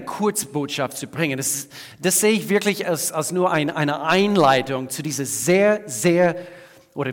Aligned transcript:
Kurzbotschaft 0.00 0.96
zu 0.96 1.06
bringen. 1.06 1.36
Das, 1.36 1.68
das 2.00 2.20
sehe 2.20 2.32
ich 2.32 2.48
wirklich 2.48 2.86
als, 2.86 3.12
als 3.12 3.32
nur 3.32 3.50
ein, 3.50 3.70
eine 3.70 4.02
Einleitung 4.02 4.90
zu 4.90 5.02
dieser 5.02 5.24
sehr, 5.24 5.82
sehr 5.86 6.36
oder 6.94 7.12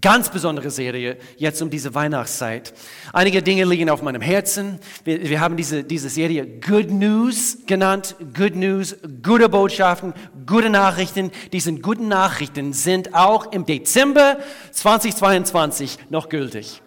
ganz 0.00 0.28
besondere 0.28 0.70
Serie 0.70 1.18
jetzt 1.36 1.62
um 1.62 1.70
diese 1.70 1.94
Weihnachtszeit. 1.94 2.74
Einige 3.12 3.42
Dinge 3.42 3.64
liegen 3.64 3.90
auf 3.90 4.02
meinem 4.02 4.22
Herzen. 4.22 4.80
Wir, 5.04 5.28
wir 5.28 5.40
haben 5.40 5.56
diese, 5.56 5.84
diese 5.84 6.08
Serie 6.08 6.46
Good 6.46 6.90
News 6.90 7.58
genannt. 7.66 8.16
Good 8.36 8.56
News, 8.56 8.96
gute 9.22 9.48
Botschaften, 9.48 10.12
gute 10.46 10.70
Nachrichten. 10.70 11.30
Diese 11.52 11.72
guten 11.74 12.08
Nachrichten 12.08 12.72
sind 12.72 13.14
auch 13.14 13.52
im 13.52 13.66
Dezember 13.66 14.38
2022 14.72 15.98
noch 16.10 16.28
gültig. 16.28 16.82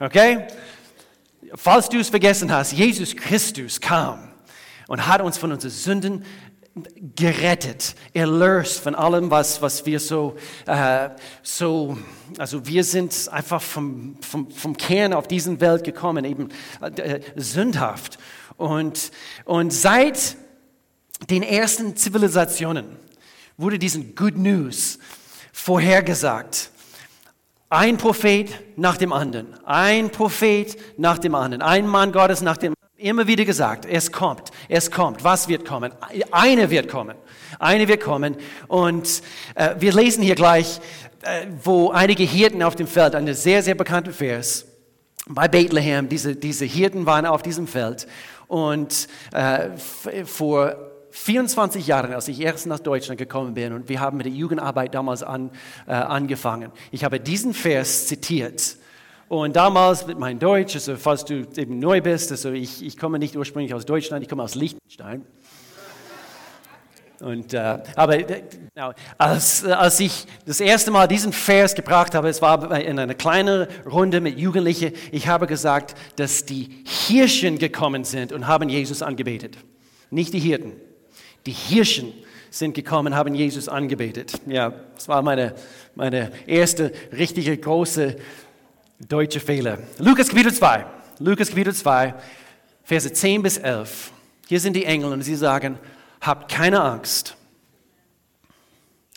Okay? 0.00 0.46
Falls 1.54 1.88
du 1.88 1.98
es 1.98 2.08
vergessen 2.08 2.50
hast, 2.50 2.72
Jesus 2.72 3.14
Christus 3.14 3.80
kam 3.80 4.31
und 4.88 5.06
hat 5.06 5.20
uns 5.20 5.38
von 5.38 5.52
unseren 5.52 5.70
Sünden 5.70 6.24
gerettet, 7.16 7.94
erlöst 8.14 8.80
von 8.80 8.94
allem, 8.94 9.30
was, 9.30 9.60
was 9.60 9.84
wir 9.84 10.00
so, 10.00 10.36
äh, 10.66 11.10
so, 11.42 11.98
also 12.38 12.66
wir 12.66 12.82
sind 12.82 13.28
einfach 13.30 13.60
vom, 13.60 14.16
vom, 14.22 14.50
vom 14.50 14.76
Kern 14.76 15.12
auf 15.12 15.28
diesen 15.28 15.60
Welt 15.60 15.84
gekommen, 15.84 16.24
eben 16.24 16.48
äh, 16.80 17.20
sündhaft. 17.36 18.18
Und, 18.56 19.12
und 19.44 19.72
seit 19.72 20.36
den 21.28 21.42
ersten 21.42 21.94
Zivilisationen 21.94 22.96
wurde 23.56 23.78
diesen 23.78 24.14
Good 24.14 24.36
News 24.36 24.98
vorhergesagt. 25.52 26.70
Ein 27.68 27.96
Prophet 27.96 28.50
nach 28.76 28.96
dem 28.96 29.12
anderen, 29.12 29.58
ein 29.64 30.10
Prophet 30.10 30.76
nach 30.98 31.18
dem 31.18 31.34
anderen, 31.34 31.62
ein 31.62 31.86
Mann 31.86 32.12
Gottes 32.12 32.42
nach 32.42 32.56
dem 32.56 32.74
Immer 33.02 33.26
wieder 33.26 33.44
gesagt, 33.44 33.84
es 33.84 34.12
kommt, 34.12 34.52
es 34.68 34.88
kommt. 34.88 35.24
Was 35.24 35.48
wird 35.48 35.64
kommen? 35.64 35.92
Eine 36.30 36.70
wird 36.70 36.86
kommen. 36.86 37.16
Eine 37.58 37.88
wird 37.88 38.00
kommen. 38.00 38.36
Und 38.68 39.22
äh, 39.56 39.74
wir 39.80 39.92
lesen 39.92 40.22
hier 40.22 40.36
gleich, 40.36 40.80
äh, 41.22 41.46
wo 41.64 41.90
einige 41.90 42.22
Hirten 42.22 42.62
auf 42.62 42.76
dem 42.76 42.86
Feld, 42.86 43.16
eine 43.16 43.34
sehr, 43.34 43.64
sehr 43.64 43.74
bekannte 43.74 44.12
Vers, 44.12 44.66
bei 45.26 45.48
Bethlehem, 45.48 46.08
diese, 46.08 46.36
diese 46.36 46.64
Hirten 46.64 47.04
waren 47.04 47.26
auf 47.26 47.42
diesem 47.42 47.66
Feld. 47.66 48.06
Und 48.46 49.08
äh, 49.32 49.70
vor 50.24 50.76
24 51.10 51.84
Jahren, 51.84 52.14
als 52.14 52.28
ich 52.28 52.40
erst 52.40 52.66
nach 52.68 52.78
Deutschland 52.78 53.18
gekommen 53.18 53.54
bin 53.54 53.72
und 53.72 53.88
wir 53.88 53.98
haben 53.98 54.16
mit 54.16 54.26
der 54.26 54.32
Jugendarbeit 54.32 54.94
damals 54.94 55.24
an, 55.24 55.50
äh, 55.88 55.92
angefangen. 55.92 56.70
Ich 56.92 57.02
habe 57.02 57.18
diesen 57.18 57.52
Vers 57.52 58.06
zitiert 58.06 58.76
und 59.32 59.56
damals 59.56 60.06
mit 60.06 60.18
meinem 60.18 60.38
Deutsch, 60.38 60.74
also 60.74 60.94
falls 60.96 61.24
du 61.24 61.46
eben 61.56 61.78
neu 61.78 62.02
bist, 62.02 62.30
also 62.30 62.50
ich, 62.50 62.84
ich 62.84 62.98
komme 62.98 63.18
nicht 63.18 63.34
ursprünglich 63.34 63.72
aus 63.72 63.86
Deutschland, 63.86 64.22
ich 64.22 64.28
komme 64.28 64.42
aus 64.42 64.54
Liechtenstein. 64.54 65.24
Und, 67.18 67.54
äh, 67.54 67.78
aber 67.96 68.18
äh, 68.18 68.42
als, 69.16 69.64
als 69.64 70.00
ich 70.00 70.26
das 70.44 70.60
erste 70.60 70.90
Mal 70.90 71.08
diesen 71.08 71.32
Vers 71.32 71.74
gebracht 71.74 72.14
habe, 72.14 72.28
es 72.28 72.42
war 72.42 72.78
in 72.78 72.98
einer 72.98 73.14
kleinen 73.14 73.68
Runde 73.90 74.20
mit 74.20 74.38
Jugendlichen, 74.38 74.92
ich 75.12 75.28
habe 75.28 75.46
gesagt, 75.46 75.94
dass 76.16 76.44
die 76.44 76.84
Hirschen 76.84 77.56
gekommen 77.56 78.04
sind 78.04 78.32
und 78.32 78.46
haben 78.46 78.68
Jesus 78.68 79.00
angebetet. 79.00 79.56
Nicht 80.10 80.34
die 80.34 80.40
Hirten. 80.40 80.72
Die 81.46 81.52
Hirschen 81.52 82.12
sind 82.50 82.74
gekommen, 82.74 83.16
haben 83.16 83.34
Jesus 83.34 83.66
angebetet. 83.66 84.34
Ja, 84.44 84.74
das 84.94 85.08
war 85.08 85.22
meine, 85.22 85.54
meine 85.94 86.32
erste 86.46 86.92
richtige 87.16 87.56
große 87.56 88.16
Deutsche 89.08 89.40
Fehler. 89.40 89.78
Lukas 89.98 90.28
Kapitel 90.28 90.52
2. 90.52 90.86
Lukas 91.18 91.48
Kapitel 91.48 91.74
2, 91.74 92.14
Verse 92.84 93.12
10 93.12 93.42
bis 93.42 93.58
11. 93.58 94.12
Hier 94.48 94.60
sind 94.60 94.74
die 94.74 94.84
Engel 94.84 95.12
und 95.12 95.22
sie 95.22 95.34
sagen, 95.34 95.78
habt 96.20 96.50
keine 96.50 96.80
Angst. 96.80 97.36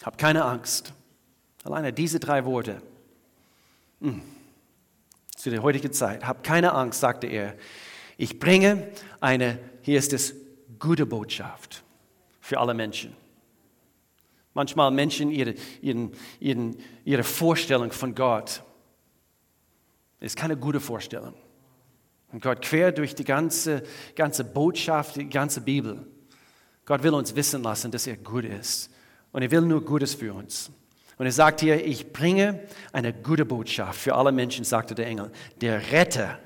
Habt 0.03 0.17
keine 0.17 0.43
Angst. 0.43 0.91
Alleine 1.63 1.93
diese 1.93 2.19
drei 2.19 2.45
Worte. 2.45 2.81
Hm. 4.01 4.21
Zu 5.35 5.49
der 5.51 5.61
heutigen 5.61 5.93
Zeit. 5.93 6.25
Habt 6.25 6.43
keine 6.43 6.73
Angst, 6.73 6.99
sagte 6.99 7.27
er. 7.27 7.55
Ich 8.17 8.39
bringe 8.39 8.87
eine, 9.19 9.59
hier 9.81 9.99
ist 9.99 10.13
es, 10.13 10.33
gute 10.79 11.05
Botschaft 11.05 11.83
für 12.41 12.59
alle 12.59 12.73
Menschen. 12.73 13.15
Manchmal 14.53 14.89
Menschen 14.89 15.31
ihre, 15.31 15.53
ihren, 15.81 16.11
ihren, 16.39 16.77
ihre 17.03 17.23
Vorstellung 17.23 17.91
von 17.91 18.15
Gott 18.15 18.63
ist 20.19 20.35
keine 20.35 20.57
gute 20.57 20.79
Vorstellung. 20.79 21.33
Und 22.31 22.41
Gott 22.41 22.61
quer 22.61 22.91
durch 22.91 23.15
die 23.15 23.23
ganze, 23.23 23.83
ganze 24.15 24.43
Botschaft, 24.43 25.15
die 25.15 25.29
ganze 25.29 25.61
Bibel. 25.61 26.05
Gott 26.85 27.03
will 27.03 27.13
uns 27.13 27.35
wissen 27.35 27.63
lassen, 27.63 27.91
dass 27.91 28.07
er 28.07 28.17
gut 28.17 28.45
ist. 28.45 28.91
Und 29.31 29.41
er 29.41 29.51
will 29.51 29.61
nur 29.61 29.83
Gutes 29.83 30.13
für 30.13 30.33
uns. 30.33 30.71
Und 31.17 31.25
er 31.25 31.31
sagt 31.31 31.61
hier, 31.61 31.85
ich 31.85 32.11
bringe 32.11 32.59
eine 32.91 33.13
gute 33.13 33.45
Botschaft 33.45 33.99
für 33.99 34.15
alle 34.15 34.31
Menschen, 34.31 34.65
sagte 34.65 34.95
der 34.95 35.07
Engel. 35.07 35.31
Der 35.61 35.91
Retter, 35.91 36.39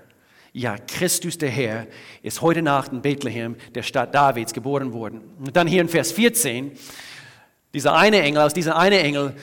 ja, 0.53 0.77
Christus 0.77 1.37
der 1.37 1.49
Herr, 1.49 1.87
ist 2.21 2.41
heute 2.41 2.61
Nacht 2.61 2.91
in 2.91 3.01
Bethlehem, 3.01 3.55
der 3.73 3.83
Stadt 3.83 4.13
Davids, 4.13 4.53
geboren 4.53 4.93
worden. 4.93 5.21
Und 5.39 5.55
dann 5.55 5.67
hier 5.67 5.81
in 5.81 5.89
Vers 5.89 6.11
14, 6.11 6.71
dieser 7.73 7.95
eine 7.95 8.21
Engel, 8.21 8.41
aus 8.43 8.53
dieser 8.53 8.77
eine 8.77 8.99
Engel 8.99 9.35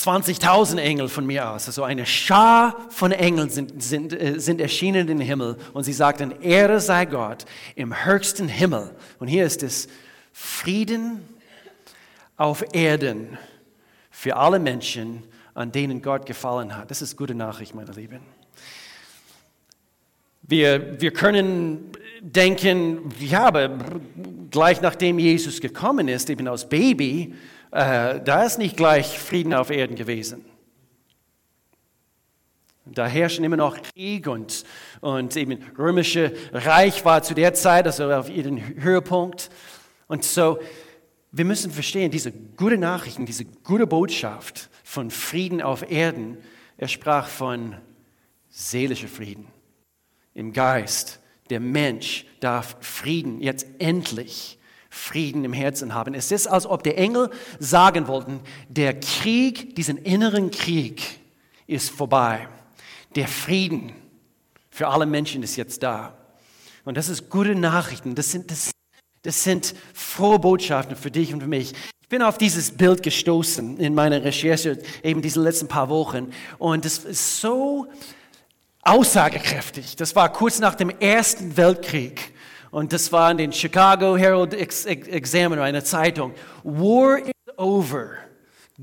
20.000 0.00 0.78
Engel 0.78 1.08
von 1.08 1.26
mir 1.26 1.50
aus, 1.50 1.66
also 1.66 1.82
eine 1.82 2.06
Schar 2.06 2.74
von 2.88 3.12
Engeln 3.12 3.50
sind, 3.50 3.82
sind, 3.82 4.14
äh, 4.14 4.40
sind 4.40 4.58
erschienen 4.58 5.06
den 5.06 5.20
Himmel 5.20 5.58
und 5.74 5.84
sie 5.84 5.92
sagten, 5.92 6.40
Ehre 6.40 6.80
sei 6.80 7.04
Gott 7.04 7.44
im 7.76 8.06
höchsten 8.06 8.48
Himmel. 8.48 8.94
Und 9.18 9.28
hier 9.28 9.44
ist 9.44 9.62
es, 9.62 9.88
Frieden 10.32 11.20
auf 12.38 12.64
Erden 12.72 13.36
für 14.10 14.36
alle 14.36 14.58
Menschen, 14.58 15.22
an 15.52 15.70
denen 15.70 16.00
Gott 16.00 16.24
gefallen 16.24 16.74
hat. 16.74 16.90
Das 16.90 17.02
ist 17.02 17.16
gute 17.18 17.34
Nachricht, 17.34 17.74
meine 17.74 17.92
Lieben. 17.92 18.20
Wir, 20.42 20.98
wir 20.98 21.12
können 21.12 21.92
denken, 22.22 23.10
ja, 23.20 23.44
aber 23.44 23.70
gleich 24.50 24.80
nachdem 24.80 25.18
Jesus 25.18 25.60
gekommen 25.60 26.08
ist, 26.08 26.30
eben 26.30 26.48
als 26.48 26.66
Baby, 26.66 27.34
äh, 27.70 28.20
da 28.20 28.44
ist 28.44 28.58
nicht 28.58 28.76
gleich 28.76 29.18
Frieden 29.18 29.54
auf 29.54 29.70
Erden 29.70 29.96
gewesen. 29.96 30.44
Da 32.86 33.06
herrschen 33.06 33.44
immer 33.44 33.56
noch 33.56 33.78
Krieg 33.80 34.26
und, 34.26 34.64
und 35.00 35.36
eben 35.36 35.62
römische 35.78 36.34
Reich 36.52 37.04
war 37.04 37.22
zu 37.22 37.34
der 37.34 37.54
Zeit, 37.54 37.86
also 37.86 38.10
auf 38.10 38.28
ihren 38.28 38.82
Höhepunkt. 38.82 39.50
Und 40.08 40.24
so, 40.24 40.58
wir 41.30 41.44
müssen 41.44 41.70
verstehen, 41.70 42.10
diese 42.10 42.32
gute 42.32 42.78
Nachrichten, 42.78 43.26
diese 43.26 43.44
gute 43.44 43.86
Botschaft 43.86 44.70
von 44.82 45.10
Frieden 45.10 45.62
auf 45.62 45.88
Erden, 45.88 46.38
er 46.76 46.88
sprach 46.88 47.28
von 47.28 47.76
seelischer 48.48 49.06
Frieden 49.06 49.46
im 50.34 50.52
Geist. 50.52 51.20
Der 51.50 51.60
Mensch 51.60 52.26
darf 52.40 52.76
Frieden 52.80 53.40
jetzt 53.40 53.66
endlich 53.78 54.58
Frieden 54.90 55.44
im 55.44 55.52
Herzen 55.52 55.94
haben. 55.94 56.14
Es 56.14 56.32
ist, 56.32 56.48
als 56.48 56.66
ob 56.66 56.82
der 56.82 56.98
Engel 56.98 57.30
sagen 57.60 58.08
wollten, 58.08 58.40
der 58.68 58.98
Krieg, 58.98 59.76
diesen 59.76 59.96
inneren 59.96 60.50
Krieg 60.50 61.20
ist 61.68 61.90
vorbei. 61.90 62.48
Der 63.14 63.28
Frieden 63.28 63.92
für 64.70 64.88
alle 64.88 65.06
Menschen 65.06 65.42
ist 65.44 65.56
jetzt 65.56 65.82
da. 65.84 66.16
Und 66.84 66.96
das 66.96 67.08
ist 67.08 67.30
gute 67.30 67.54
Nachrichten. 67.54 68.16
Das 68.16 68.32
sind, 68.32 68.50
das, 68.50 68.72
das 69.22 69.44
sind 69.44 69.74
frohe 69.94 70.40
Botschaften 70.40 70.96
für 70.96 71.10
dich 71.10 71.32
und 71.32 71.40
für 71.40 71.46
mich. 71.46 71.72
Ich 72.02 72.08
bin 72.08 72.22
auf 72.22 72.38
dieses 72.38 72.72
Bild 72.72 73.04
gestoßen 73.04 73.78
in 73.78 73.94
meiner 73.94 74.24
Recherche 74.24 74.82
eben 75.04 75.22
diese 75.22 75.40
letzten 75.40 75.68
paar 75.68 75.88
Wochen. 75.88 76.32
Und 76.58 76.84
es 76.84 76.98
ist 76.98 77.40
so 77.40 77.86
aussagekräftig. 78.82 79.94
Das 79.94 80.16
war 80.16 80.32
kurz 80.32 80.58
nach 80.58 80.74
dem 80.74 80.90
Ersten 80.90 81.56
Weltkrieg. 81.56 82.32
Und 82.70 82.92
das 82.92 83.10
war 83.10 83.30
in 83.30 83.38
den 83.38 83.52
Chicago 83.52 84.16
Herald 84.16 84.54
Examiner, 84.54 85.62
eine 85.62 85.82
Zeitung. 85.82 86.34
War 86.62 87.18
is 87.18 87.32
over. 87.56 88.10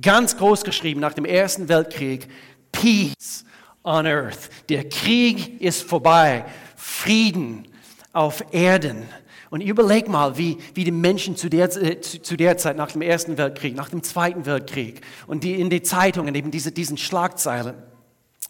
Ganz 0.01 0.38
groß 0.38 0.63
geschrieben 0.63 1.00
nach 1.00 1.13
dem 1.13 1.25
Ersten 1.25 1.69
Weltkrieg. 1.69 2.28
Peace 2.72 3.45
on 3.84 4.06
earth. 4.06 4.50
Der 4.69 4.88
Krieg 4.89 5.62
ist 5.62 5.84
vorbei. 5.84 6.45
Frieden 6.75 7.68
auf 8.12 8.44
Erden. 8.51 9.04
Und 9.50 9.62
überleg 9.62 10.10
mal, 10.10 10.38
wie, 10.38 10.57
wie 10.74 10.83
die 10.83 10.92
Menschen 10.92 11.38
zu 11.38 11.50
der, 11.50 11.74
äh, 11.81 12.01
zu, 12.01 12.22
zu, 12.22 12.36
der 12.36 12.57
Zeit 12.57 12.75
nach 12.75 12.92
dem 12.92 13.01
Ersten 13.01 13.38
Weltkrieg, 13.38 13.75
nach 13.75 13.90
dem 13.90 14.04
Zweiten 14.04 14.45
Weltkrieg 14.45 15.01
und 15.25 15.44
die 15.45 15.60
in 15.60 15.69
den 15.69 15.86
Zeitungen 15.86 16.36
eben 16.36 16.51
diese, 16.51 16.74
diesen 16.74 16.98
Schlagzeilen, 16.98 17.75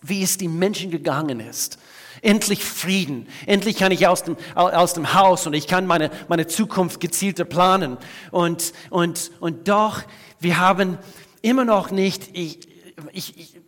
wie 0.02 0.24
es 0.24 0.38
den 0.38 0.58
Menschen 0.58 0.92
gegangen 0.92 1.40
ist. 1.40 1.78
Endlich 2.22 2.64
Frieden. 2.64 3.28
Endlich 3.46 3.78
kann 3.78 3.92
ich 3.92 4.08
aus 4.08 4.24
dem, 4.24 4.38
aus 4.56 4.94
dem 4.94 5.14
Haus 5.14 5.46
und 5.46 5.54
ich 5.54 5.68
kann 5.68 5.86
meine, 5.86 6.10
meine 6.28 6.48
Zukunft 6.48 7.00
gezielter 7.00 7.46
planen. 7.46 7.98
Und, 8.32 8.74
und, 8.90 9.32
und 9.40 9.68
doch, 9.68 10.02
wir 10.40 10.58
haben 10.58 10.98
immer 11.42 11.66
noch 11.66 11.92
nicht, 11.92 12.30
ich, 12.34 12.68
ich, 13.12 13.38
ich, 13.38 13.62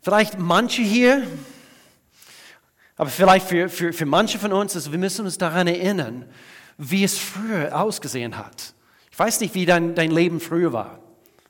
vielleicht 0.00 0.38
manche 0.38 0.82
hier, 0.82 1.26
aber 2.96 3.10
vielleicht 3.10 3.46
für, 3.46 3.68
für, 3.68 3.92
für 3.92 4.06
manche 4.06 4.38
von 4.38 4.52
uns, 4.52 4.74
also 4.74 4.92
wir 4.92 4.98
müssen 4.98 5.24
uns 5.24 5.38
daran 5.38 5.66
erinnern, 5.66 6.26
wie 6.78 7.04
es 7.04 7.18
früher 7.18 7.80
ausgesehen 7.80 8.36
hat. 8.36 8.74
Ich 9.10 9.18
weiß 9.18 9.40
nicht, 9.40 9.54
wie 9.54 9.66
dein, 9.66 9.94
dein 9.94 10.10
Leben 10.10 10.40
früher 10.40 10.72
war, 10.72 10.98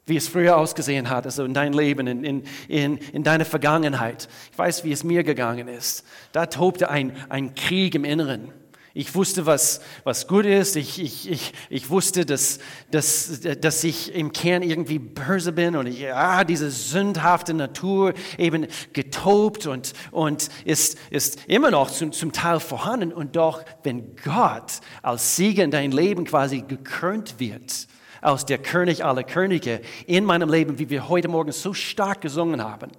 wie 0.07 0.17
es 0.17 0.29
früher 0.29 0.57
ausgesehen 0.57 1.11
hat, 1.11 1.27
also 1.27 1.45
in 1.45 1.55
deinem 1.55 1.79
Leben, 1.79 2.07
in, 2.07 2.25
in, 2.25 2.43
in, 2.69 2.97
in 2.99 3.23
deiner 3.23 3.45
Vergangenheit. 3.45 4.29
Ich 4.51 4.59
weiß, 4.59 4.85
wie 4.85 4.93
es 4.93 5.05
mir 5.05 5.23
gegangen 5.23 5.69
ist. 5.69 6.05
Da 6.33 6.47
tobte 6.47 6.91
ein, 6.91 7.17
ein 7.29 7.55
Krieg 7.55 7.95
im 7.95 8.05
Inneren. 8.05 8.53
Ich 8.95 9.15
wusste, 9.15 9.47
was, 9.47 9.81
was 10.05 10.27
gut 10.27 10.45
ist. 10.45 10.77
Ich, 10.77 11.01
ich, 11.01 11.31
ich, 11.31 11.53
ich 11.71 11.89
wusste, 11.89 12.27
dass, 12.27 12.59
dass, 12.91 13.41
dass 13.41 13.85
ich 13.85 14.15
im 14.15 14.33
Kern 14.33 14.63
irgendwie 14.63 14.99
böse 14.99 15.53
bin 15.53 15.77
und 15.77 15.87
ich, 15.87 16.01
ja, 16.01 16.45
diese 16.45 16.71
sündhafte 16.71 17.55
Natur 17.55 18.13
eben 18.37 18.67
getobt 18.93 19.67
und, 19.67 19.95
und 20.11 20.51
ist, 20.67 20.99
ist 21.09 21.45
immer 21.47 21.71
noch 21.71 21.91
zum, 21.91 22.13
zum 22.13 22.33
Teil 22.33 22.61
vorhanden. 22.61 23.15
Und 23.15 23.37
doch, 23.37 23.65
wenn 23.83 24.15
Gott 24.17 24.81
als 25.01 25.37
Sieger 25.37 25.65
in 25.65 25.71
dein 25.71 25.93
Leben 25.93 26.25
quasi 26.25 26.61
gekrönt 26.61 27.37
wird, 27.39 27.87
aus 28.23 28.47
der 28.47 28.59
König 28.59 29.05
aller 29.05 29.25
Könige 29.25 29.83
in 30.07 30.25
meinem 30.25 30.49
Leben, 30.49 30.79
wie 30.79 30.89
wir 30.89 31.09
heute 31.09 31.29
Morgen 31.29 31.53
so 31.53 31.75
stark 31.75 32.23
gesungen 32.23 32.63
haben, 32.63 32.91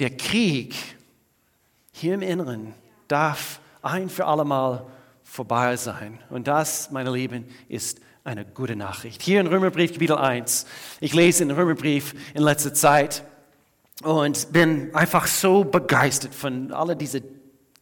der 0.00 0.10
Krieg 0.10 0.74
hier 1.92 2.14
im 2.14 2.22
Inneren 2.22 2.74
darf 3.08 3.60
ein 3.82 4.10
für 4.10 4.26
allemal 4.26 4.84
vorbei 5.22 5.76
sein. 5.76 6.18
Und 6.28 6.48
das, 6.48 6.90
meine 6.90 7.10
Lieben, 7.10 7.46
ist 7.68 8.00
eine 8.24 8.44
gute 8.44 8.74
Nachricht. 8.74 9.22
Hier 9.22 9.40
in 9.40 9.46
Römerbrief 9.46 9.92
Kapitel 9.92 10.16
1. 10.16 10.66
Ich 11.00 11.14
lese 11.14 11.46
den 11.46 11.56
Römerbrief 11.56 12.14
in 12.34 12.42
letzter 12.42 12.74
Zeit 12.74 13.22
und 14.02 14.52
bin 14.52 14.94
einfach 14.94 15.26
so 15.26 15.62
begeistert 15.62 16.34
von 16.34 16.72
all 16.72 16.96
diese 16.96 17.22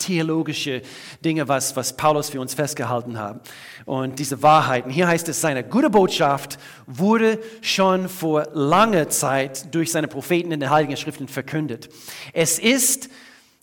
theologische 0.04 0.82
Dinge, 1.24 1.48
was, 1.48 1.76
was 1.76 1.96
Paulus 1.96 2.30
für 2.30 2.40
uns 2.40 2.54
festgehalten 2.54 3.18
hat. 3.18 3.48
Und 3.84 4.18
diese 4.18 4.42
Wahrheiten. 4.42 4.90
Hier 4.90 5.08
heißt 5.08 5.28
es, 5.28 5.40
seine 5.40 5.64
gute 5.64 5.90
Botschaft 5.90 6.58
wurde 6.86 7.38
schon 7.60 8.08
vor 8.08 8.48
langer 8.52 9.08
Zeit 9.08 9.74
durch 9.74 9.90
seine 9.90 10.08
Propheten 10.08 10.52
in 10.52 10.60
den 10.60 10.70
Heiligen 10.70 10.96
Schriften 10.96 11.28
verkündet. 11.28 11.88
Es 12.32 12.58
ist 12.58 13.08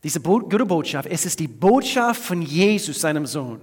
diese 0.03 0.19
gute 0.21 0.65
Botschaft, 0.65 1.09
es 1.11 1.25
ist 1.25 1.39
die 1.39 1.47
Botschaft 1.47 2.21
von 2.21 2.41
Jesus, 2.41 3.01
seinem 3.01 3.25
Sohn. 3.25 3.61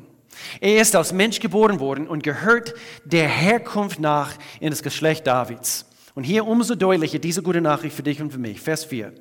Er 0.60 0.80
ist 0.80 0.94
als 0.94 1.12
Mensch 1.12 1.40
geboren 1.40 1.80
worden 1.80 2.06
und 2.06 2.22
gehört 2.22 2.74
der 3.04 3.28
Herkunft 3.28 4.00
nach 4.00 4.34
in 4.60 4.70
das 4.70 4.82
Geschlecht 4.82 5.26
Davids. 5.26 5.86
Und 6.14 6.24
hier 6.24 6.46
umso 6.46 6.74
deutlicher 6.74 7.18
diese 7.18 7.42
gute 7.42 7.60
Nachricht 7.60 7.94
für 7.94 8.02
dich 8.02 8.20
und 8.22 8.32
für 8.32 8.38
mich. 8.38 8.60
Vers 8.60 8.84
4. 8.86 9.12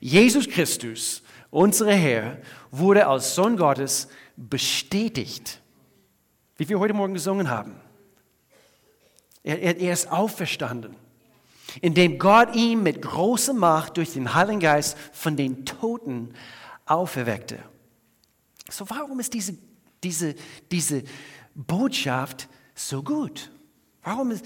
Jesus 0.00 0.48
Christus, 0.48 1.22
unser 1.52 1.92
Herr, 1.92 2.38
wurde 2.70 3.06
als 3.06 3.34
Sohn 3.34 3.56
Gottes 3.56 4.08
bestätigt, 4.36 5.60
wie 6.56 6.68
wir 6.68 6.80
heute 6.80 6.94
Morgen 6.94 7.14
gesungen 7.14 7.50
haben. 7.50 7.76
Er, 9.44 9.60
er, 9.60 9.76
er 9.76 9.92
ist 9.92 10.10
auferstanden, 10.10 10.96
indem 11.82 12.18
Gott 12.18 12.56
ihn 12.56 12.82
mit 12.82 13.02
großer 13.02 13.52
Macht 13.52 13.98
durch 13.98 14.14
den 14.14 14.34
Heiligen 14.34 14.60
Geist 14.60 14.96
von 15.12 15.36
den 15.36 15.66
Toten 15.66 16.32
auferweckte. 16.86 17.58
So 18.70 18.88
warum 18.88 19.20
ist 19.20 19.34
diese, 19.34 19.54
diese, 20.02 20.34
diese 20.70 21.04
Botschaft 21.54 22.48
so 22.74 23.02
gut? 23.02 23.50
Warum 24.02 24.30
ist, 24.30 24.44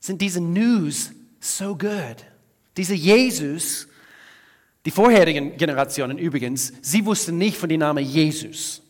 sind 0.00 0.20
diese 0.20 0.40
News 0.40 1.12
so 1.38 1.78
gut? 1.78 2.16
Dieser 2.76 2.94
Jesus, 2.94 3.86
die 4.84 4.90
vorherigen 4.90 5.56
Generationen 5.56 6.18
übrigens, 6.18 6.72
sie 6.80 7.04
wussten 7.04 7.38
nicht 7.38 7.56
von 7.56 7.68
dem 7.68 7.80
Namen 7.80 8.04
Jesus, 8.04 8.82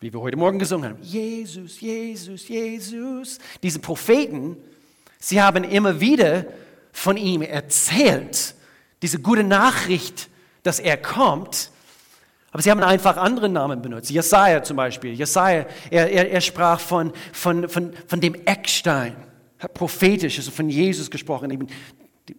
wie 0.00 0.12
wir 0.12 0.20
heute 0.20 0.36
Morgen 0.36 0.58
gesungen 0.58 0.90
haben. 0.90 1.02
Jesus, 1.02 1.80
Jesus, 1.80 2.48
Jesus. 2.48 3.38
Diese 3.62 3.78
Propheten, 3.78 4.56
sie 5.18 5.40
haben 5.40 5.64
immer 5.64 6.00
wieder 6.00 6.46
von 6.92 7.16
ihm 7.16 7.42
erzählt, 7.42 8.54
diese 9.02 9.18
gute 9.18 9.44
Nachricht, 9.44 10.28
dass 10.62 10.78
er 10.78 10.96
kommt, 10.96 11.70
aber 12.52 12.62
sie 12.62 12.70
haben 12.70 12.82
einfach 12.82 13.16
andere 13.16 13.48
Namen 13.48 13.80
benutzt. 13.80 14.10
Jesaja 14.10 14.62
zum 14.62 14.76
Beispiel. 14.76 15.14
Jesaja, 15.14 15.66
er, 15.90 16.10
er, 16.10 16.30
er 16.30 16.40
sprach 16.40 16.80
von, 16.80 17.12
von, 17.32 17.68
von, 17.68 17.92
von 18.06 18.20
dem 18.20 18.34
Eckstein, 18.44 19.14
prophetisch, 19.72 20.38
also 20.38 20.50
von 20.50 20.68
Jesus 20.68 21.10
gesprochen. 21.10 21.50
Eben, 21.50 21.68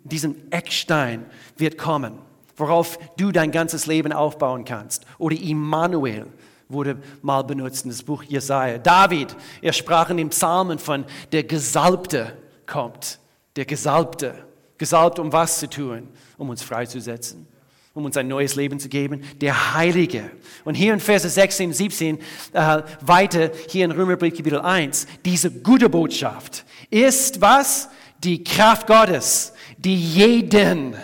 diesen 0.03 0.51
Eckstein 0.51 1.25
wird 1.57 1.77
kommen, 1.77 2.19
worauf 2.55 2.99
du 3.17 3.31
dein 3.31 3.51
ganzes 3.51 3.85
Leben 3.85 4.13
aufbauen 4.13 4.65
kannst. 4.65 5.05
Oder 5.17 5.35
Immanuel 5.35 6.27
wurde 6.69 6.97
mal 7.21 7.43
benutzt 7.43 7.85
in 7.85 7.91
das 7.91 8.03
Buch 8.03 8.23
Jesaja. 8.23 8.77
David, 8.77 9.35
er 9.61 9.73
sprach 9.73 10.09
in 10.09 10.17
den 10.17 10.29
Psalmen 10.29 10.79
von 10.79 11.05
der 11.31 11.43
Gesalbte 11.43 12.37
kommt. 12.65 13.19
Der 13.55 13.65
Gesalbte. 13.65 14.45
Gesalbt, 14.77 15.19
um 15.19 15.31
was 15.31 15.59
zu 15.59 15.69
tun? 15.69 16.07
Um 16.37 16.49
uns 16.49 16.63
freizusetzen 16.63 17.47
um 17.93 18.05
uns 18.05 18.15
ein 18.15 18.27
neues 18.27 18.55
Leben 18.55 18.79
zu 18.79 18.87
geben, 18.87 19.21
der 19.41 19.73
Heilige. 19.73 20.31
Und 20.63 20.75
hier 20.75 20.93
in 20.93 20.99
Verse 20.99 21.27
16, 21.27 21.73
17, 21.73 22.19
äh, 22.53 22.81
weiter, 23.01 23.51
hier 23.67 23.85
in 23.85 23.91
Römerbrief 23.91 24.35
Kapitel 24.35 24.61
1, 24.61 25.07
diese 25.25 25.51
gute 25.51 25.89
Botschaft 25.89 26.63
ist 26.89 27.41
was? 27.41 27.89
Die 28.23 28.43
Kraft 28.43 28.87
Gottes, 28.87 29.51
die 29.77 29.95
jeden 29.95 30.95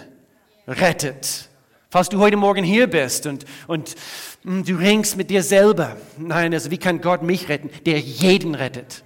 rettet. 0.68 1.50
Falls 1.90 2.10
du 2.10 2.20
heute 2.20 2.36
Morgen 2.38 2.64
hier 2.64 2.88
bist 2.88 3.26
und, 3.28 3.46
und 3.66 3.96
hm, 4.44 4.64
du 4.66 4.76
ringst 4.76 5.16
mit 5.16 5.30
dir 5.30 5.42
selber, 5.42 5.96
nein, 6.18 6.54
also 6.54 6.70
wie 6.70 6.78
kann 6.78 7.02
Gott 7.02 7.24
mich 7.24 7.48
retten? 7.48 7.70
Der 7.86 8.00
jeden 8.00 8.56
rettet. 8.56 9.04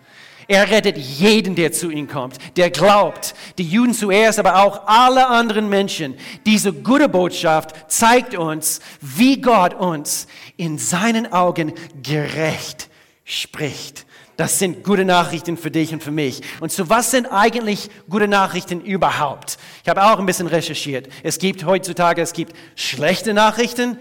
Er 0.48 0.70
rettet 0.70 0.98
jeden, 0.98 1.56
der 1.56 1.72
zu 1.72 1.92
ihm 1.92 2.08
kommt, 2.08 2.38
der 2.58 2.72
glaubt. 2.72 3.36
Die 3.58 3.64
Juden 3.64 3.94
zuerst, 3.94 4.40
aber 4.40 4.64
auch 4.64 4.88
alle 4.88 5.28
anderen 5.28 5.70
Menschen. 5.70 6.16
Diese 6.46 6.74
gute 6.74 7.08
Botschaft 7.08 7.90
zeigt 7.90 8.36
uns, 8.36 8.82
wie 9.00 9.40
Gott 9.40 9.74
uns 9.74 10.28
in 10.58 10.78
seinen 10.78 11.32
Augen 11.32 11.74
gerecht 12.04 12.90
spricht. 13.24 14.06
Das 14.38 14.60
sind 14.60 14.84
gute 14.84 15.06
Nachrichten 15.06 15.58
für 15.58 15.72
dich 15.72 15.94
und 15.94 16.02
für 16.02 16.12
mich. 16.12 16.42
Und 16.60 16.72
so 16.72 16.90
was 16.90 17.12
sind 17.12 17.28
eigentlich 17.28 17.90
gute 18.10 18.28
Nachrichten 18.28 18.82
überhaupt? 18.82 19.58
Ich 19.84 19.90
habe 19.90 20.04
auch 20.04 20.20
ein 20.20 20.26
bisschen 20.26 20.48
recherchiert. 20.48 21.10
Es 21.24 21.38
gibt 21.38 21.66
heutzutage, 21.66 22.22
es 22.22 22.34
gibt 22.34 22.56
schlechte 22.76 23.34
Nachrichten, 23.34 23.98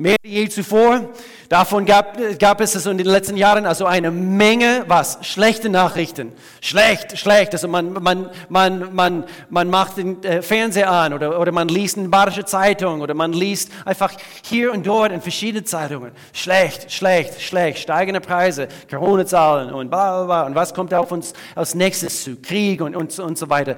mehr 0.00 0.16
je 0.22 0.48
zuvor. 0.48 1.10
Davon 1.48 1.84
gab, 1.84 2.16
gab 2.38 2.60
es 2.60 2.86
in 2.86 2.96
den 2.96 3.06
letzten 3.06 3.36
Jahren 3.36 3.66
also 3.66 3.84
eine 3.84 4.10
Menge, 4.10 4.84
was? 4.86 5.18
Schlechte 5.22 5.68
Nachrichten. 5.68 6.32
Schlecht, 6.60 7.18
schlecht. 7.18 7.52
Also 7.52 7.68
man, 7.68 7.92
man, 7.92 8.30
man, 8.48 8.94
man, 8.94 9.24
man 9.50 9.68
macht 9.68 9.98
den 9.98 10.22
äh, 10.22 10.42
Fernseher 10.42 10.90
an 10.90 11.12
oder, 11.12 11.38
oder 11.38 11.52
man 11.52 11.68
liest 11.68 11.98
eine 11.98 12.08
Badische 12.08 12.44
Zeitung 12.44 13.02
oder 13.02 13.14
man 13.14 13.32
liest 13.32 13.70
einfach 13.84 14.12
hier 14.42 14.72
und 14.72 14.86
dort 14.86 15.12
in 15.12 15.20
verschiedene 15.20 15.64
Zeitungen. 15.64 16.12
Schlecht, 16.32 16.90
schlecht, 16.90 17.40
schlecht. 17.42 17.80
Steigende 17.80 18.20
Preise, 18.20 18.68
Corona-Zahlen 18.88 19.72
und 19.74 19.90
bla, 19.90 20.18
bla, 20.18 20.24
bla. 20.24 20.46
Und 20.46 20.54
was 20.54 20.72
kommt 20.72 20.94
auf 20.94 21.12
uns 21.12 21.34
als 21.54 21.74
nächstes 21.74 22.24
zu? 22.24 22.36
Krieg 22.36 22.80
und, 22.80 22.96
und, 22.96 23.18
und 23.18 23.36
so 23.36 23.50
weiter. 23.50 23.76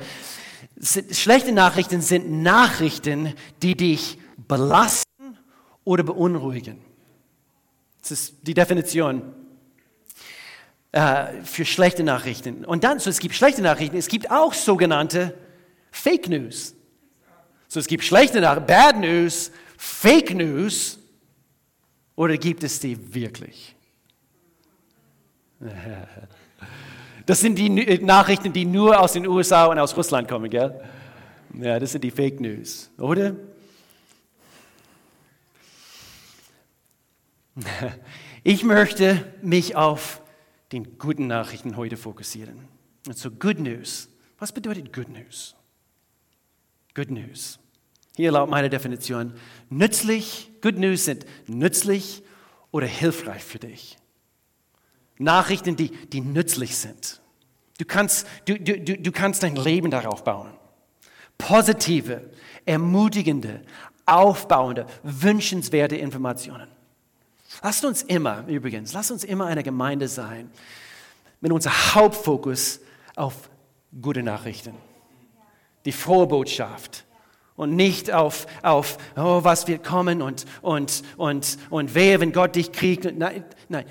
Schlechte 1.11 1.53
Nachrichten 1.53 2.01
sind 2.01 2.31
Nachrichten, 2.43 3.35
die 3.63 3.77
dich 3.77 4.19
belasten 4.47 5.12
oder 5.85 6.03
beunruhigen. 6.03 6.79
Das 8.01 8.11
ist 8.13 8.35
die 8.43 8.55
Definition 8.55 9.23
äh, 10.93 11.43
für 11.45 11.65
schlechte 11.65 12.03
Nachrichten. 12.03 12.65
Und 12.65 12.85
dann, 12.85 12.99
so 12.99 13.11
es 13.11 13.19
gibt 13.19 13.35
schlechte 13.35 13.63
Nachrichten, 13.63 13.97
es 13.97 14.09
gibt 14.09 14.31
auch 14.31 14.53
sogenannte 14.53 15.35
Fake 15.91 16.29
News. 16.29 16.75
So 17.69 17.81
es 17.81 17.87
gibt 17.87 18.05
schlechte 18.05 18.41
Nachrichten, 18.41 18.67
Bad 18.67 18.99
News, 18.99 19.51
Fake 19.77 20.35
News, 20.35 20.99
oder 22.15 22.37
gibt 22.37 22.63
es 22.63 22.79
die 22.81 23.15
wirklich? 23.15 23.75
Das 27.25 27.39
sind 27.39 27.55
die 27.57 27.69
Nachrichten, 27.69 28.53
die 28.53 28.65
nur 28.65 28.99
aus 29.01 29.13
den 29.13 29.29
USA 29.29 29.67
und 29.67 29.79
aus 29.79 29.97
Russland 29.97 30.27
kommen, 30.27 30.51
gell? 30.51 30.81
Ja, 31.57 31.79
das 31.79 31.93
sind 31.93 32.03
die 32.03 32.11
Fake 32.11 32.41
News, 32.41 32.91
oder? 32.99 33.37
Ich 38.45 38.65
möchte 38.65 39.25
mich 39.41 39.77
auf 39.77 40.21
den 40.73 40.99
guten 40.99 41.29
Nachrichten 41.29 41.77
heute 41.77 41.97
fokussieren. 41.97 42.67
Also 43.07 43.31
Good 43.31 43.61
News. 43.61 44.09
Was 44.39 44.51
bedeutet 44.51 44.93
Good 44.93 45.09
News? 45.11 45.55
Good 46.95 47.11
News. 47.11 47.61
Hier 48.17 48.33
laut 48.33 48.51
meiner 48.51 48.69
Definition, 48.69 49.33
nützlich, 49.71 50.51
Good 50.61 50.77
News 50.77 51.05
sind 51.05 51.25
nützlich 51.47 52.23
oder 52.71 52.87
hilfreich 52.87 53.43
für 53.43 53.59
dich. 53.59 53.97
Nachrichten, 55.19 55.77
die, 55.77 55.91
die 56.09 56.21
nützlich 56.21 56.77
sind. 56.77 57.21
Du 57.79 57.85
kannst, 57.85 58.27
du, 58.45 58.59
du, 58.59 58.79
du 58.79 59.13
kannst 59.13 59.43
dein 59.43 59.57
Leben 59.57 59.91
darauf 59.91 60.25
bauen. 60.25 60.53
Positive, 61.39 62.31
ermutigende, 62.67 63.63
aufbauende, 64.05 64.87
wünschenswerte 65.03 65.97
Informationen. 65.97 66.69
Lasst 67.63 67.85
uns 67.85 68.03
immer, 68.03 68.45
übrigens, 68.47 68.93
lasst 68.93 69.11
uns 69.11 69.25
immer 69.25 69.47
eine 69.47 69.63
Gemeinde 69.63 70.09
sein, 70.09 70.51
mit 71.41 71.53
unserem 71.53 71.95
Hauptfokus 71.95 72.81
auf 73.17 73.51
gute 74.01 74.23
Nachrichten, 74.23 74.75
die 75.85 75.93
frohe 75.93 76.27
Botschaft 76.27 77.05
und 77.57 77.77
nicht 77.77 78.11
auf, 78.11 78.47
auf 78.63 78.99
oh, 79.17 79.45
was 79.45 79.69
wird 79.69 79.85
kommen 79.85 80.23
und, 80.23 80.47
und, 80.63 81.03
und, 81.17 81.59
und 81.71 81.95
wehe, 81.95 82.21
wenn 82.21 82.33
Gott 82.33 82.57
dich 82.57 82.73
kriegt. 82.73 83.05
Nein, 83.17 83.45
nein, 83.69 83.85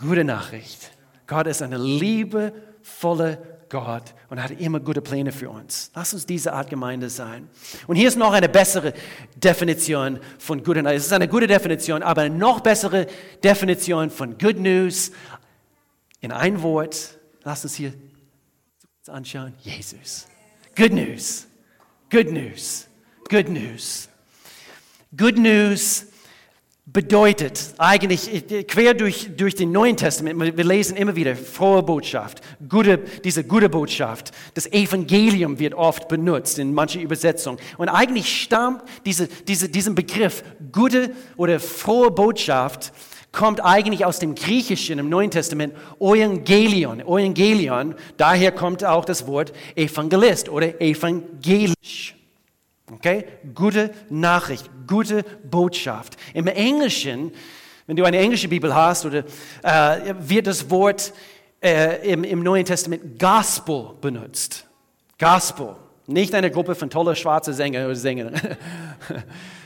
gute 0.00 0.24
Nachricht. 0.24 0.92
Gott 1.26 1.46
ist 1.46 1.62
eine 1.62 1.78
liebevolle 1.78 3.51
Gott 3.72 4.14
und 4.28 4.40
hat 4.42 4.50
immer 4.60 4.80
gute 4.80 5.00
Pläne 5.00 5.32
für 5.32 5.48
uns. 5.48 5.90
Lass 5.94 6.12
uns 6.12 6.26
diese 6.26 6.52
Art 6.52 6.68
Gemeinde 6.68 7.08
sein. 7.08 7.48
Und 7.86 7.96
hier 7.96 8.06
ist 8.06 8.18
noch 8.18 8.34
eine 8.34 8.50
bessere 8.50 8.92
Definition 9.34 10.20
von 10.38 10.62
Good 10.62 10.76
News. 10.76 10.92
Es 10.92 11.06
ist 11.06 11.12
eine 11.14 11.26
gute 11.26 11.46
Definition, 11.46 12.02
aber 12.02 12.20
eine 12.20 12.36
noch 12.36 12.60
bessere 12.60 13.06
Definition 13.42 14.10
von 14.10 14.36
Good 14.36 14.58
News 14.58 15.10
in 16.20 16.32
ein 16.32 16.60
Wort. 16.60 17.18
Lass 17.44 17.64
uns 17.64 17.74
hier 17.74 17.94
anschauen. 19.06 19.54
Jesus. 19.62 20.26
Good 20.76 20.92
News. 20.92 21.46
Good 22.10 22.30
News. 22.30 22.86
Good 23.30 23.48
News. 23.48 24.10
Good 25.16 25.38
News 25.38 26.11
bedeutet 26.84 27.74
eigentlich 27.78 28.66
quer 28.66 28.94
durch, 28.94 29.30
durch 29.36 29.54
den 29.54 29.70
Neuen 29.70 29.96
Testament, 29.96 30.56
wir 30.56 30.64
lesen 30.64 30.96
immer 30.96 31.14
wieder 31.14 31.36
frohe 31.36 31.82
Botschaft, 31.82 32.40
gute, 32.68 32.98
diese 33.24 33.44
gute 33.44 33.68
Botschaft. 33.68 34.32
Das 34.54 34.66
Evangelium 34.66 35.58
wird 35.58 35.74
oft 35.74 36.08
benutzt 36.08 36.58
in 36.58 36.74
manchen 36.74 37.00
Übersetzungen. 37.00 37.58
Und 37.78 37.88
eigentlich 37.88 38.42
stammt 38.42 38.82
diese, 39.06 39.28
diese, 39.28 39.68
diesen 39.68 39.94
Begriff 39.94 40.42
gute 40.72 41.12
oder 41.36 41.60
frohe 41.60 42.10
Botschaft 42.10 42.92
kommt 43.30 43.64
eigentlich 43.64 44.04
aus 44.04 44.18
dem 44.18 44.34
Griechischen 44.34 44.98
im 44.98 45.08
Neuen 45.08 45.30
Testament 45.30 45.74
Evangelion. 46.00 47.00
Evangelion, 47.00 47.94
daher 48.16 48.52
kommt 48.52 48.84
auch 48.84 49.04
das 49.04 49.26
Wort 49.26 49.52
Evangelist 49.74 50.48
oder 50.48 50.80
evangelisch. 50.80 52.16
Okay? 52.92 53.24
Gute 53.54 53.90
Nachricht, 54.10 54.70
gute 54.86 55.24
Botschaft. 55.44 56.16
Im 56.34 56.46
Englischen, 56.46 57.32
wenn 57.86 57.96
du 57.96 58.04
eine 58.04 58.18
englische 58.18 58.48
Bibel 58.48 58.74
hast, 58.74 59.06
oder, 59.06 59.24
äh, 59.62 60.14
wird 60.18 60.46
das 60.46 60.70
Wort 60.70 61.12
äh, 61.62 62.12
im, 62.12 62.24
im 62.24 62.42
Neuen 62.42 62.64
Testament 62.64 63.18
Gospel 63.18 63.90
benutzt. 64.00 64.66
Gospel. 65.18 65.76
Nicht 66.06 66.34
eine 66.34 66.50
Gruppe 66.50 66.74
von 66.74 66.90
toller 66.90 67.14
schwarzen 67.14 67.54
Sänger 67.54 67.86
oder 67.86 67.94
Sängern, 67.94 68.38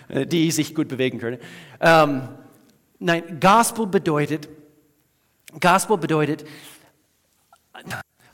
die 0.26 0.50
sich 0.50 0.74
gut 0.74 0.88
bewegen 0.88 1.18
können. 1.18 1.38
Ähm, 1.80 2.28
nein, 2.98 3.40
Gospel 3.40 3.86
bedeutet, 3.86 4.48
Gospel 5.58 5.96
bedeutet 5.96 6.44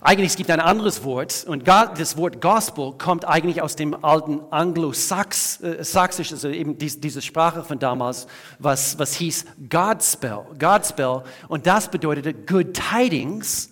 eigentlich 0.04 0.30
es 0.30 0.36
gibt 0.36 0.50
ein 0.50 0.58
anderes 0.58 1.04
Wort 1.04 1.44
und 1.46 1.68
das 1.68 2.16
Wort 2.16 2.40
Gospel 2.40 2.92
kommt 2.98 3.24
eigentlich 3.24 3.62
aus 3.62 3.76
dem 3.76 4.04
alten 4.04 4.40
Anglo-Saxisch, 4.50 6.32
also 6.32 6.48
eben 6.48 6.76
diese 6.76 7.22
Sprache 7.22 7.62
von 7.62 7.78
damals, 7.78 8.26
was, 8.58 8.98
was 8.98 9.14
hieß 9.14 9.44
Godspell, 9.70 10.40
Godspell 10.58 11.22
und 11.46 11.68
das 11.68 11.88
bedeutete 11.88 12.34
Good 12.34 12.74
Tidings, 12.74 13.70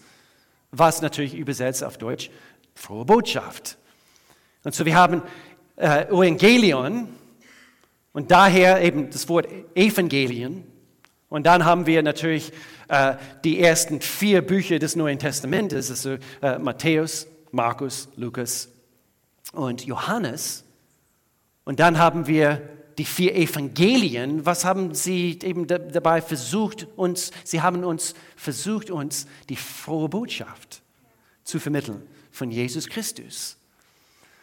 was 0.71 1.03
natürlich 1.03 1.35
übersetzt 1.35 1.83
auf 1.83 1.99
Deutsch 1.99 2.31
frohe 2.77 3.05
Botschaft. 3.05 3.77
Und 4.63 4.73
so 4.73 4.87
wir 4.87 4.95
haben 4.95 5.23
äh, 5.75 6.05
Evangelion 6.05 7.09
und 8.13 8.31
daher 8.31 8.83
eben 8.83 9.11
das 9.11 9.29
Wort 9.29 9.49
Evangelion 9.75 10.65
und 11.31 11.47
dann 11.47 11.65
haben 11.65 11.87
wir 11.87 12.03
natürlich 12.03 12.53
äh, 12.89 13.15
die 13.45 13.61
ersten 13.61 14.01
vier 14.01 14.43
Bücher 14.43 14.81
des 14.81 14.97
Neuen 14.97 15.19
Testamentes, 15.19 15.89
also 15.89 16.19
äh, 16.43 16.59
Matthäus, 16.59 17.29
Markus, 17.53 18.09
Lukas 18.17 18.69
und 19.53 19.87
Johannes. 19.87 20.65
Und 21.65 21.79
dann 21.79 21.99
haben 21.99 22.27
wir 22.27 22.61
die 22.99 23.05
vier 23.05 23.37
Evangelien. 23.37 24.45
Was 24.45 24.65
haben 24.65 24.93
sie 24.93 25.39
eben 25.43 25.69
dabei 25.69 26.21
versucht, 26.21 26.89
uns, 26.97 27.31
sie 27.45 27.63
haben 27.63 27.85
uns 27.85 28.15
versucht, 28.35 28.91
uns 28.91 29.27
die 29.49 29.57
frohe 29.57 30.09
Botschaft 30.09 30.83
zu 31.45 31.61
vermitteln 31.61 32.03
von 32.33 32.51
Jesus 32.51 32.89
Christus. 32.89 33.57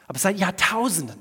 Aber 0.08 0.20
seit 0.20 0.40
Jahrtausenden 0.40 1.20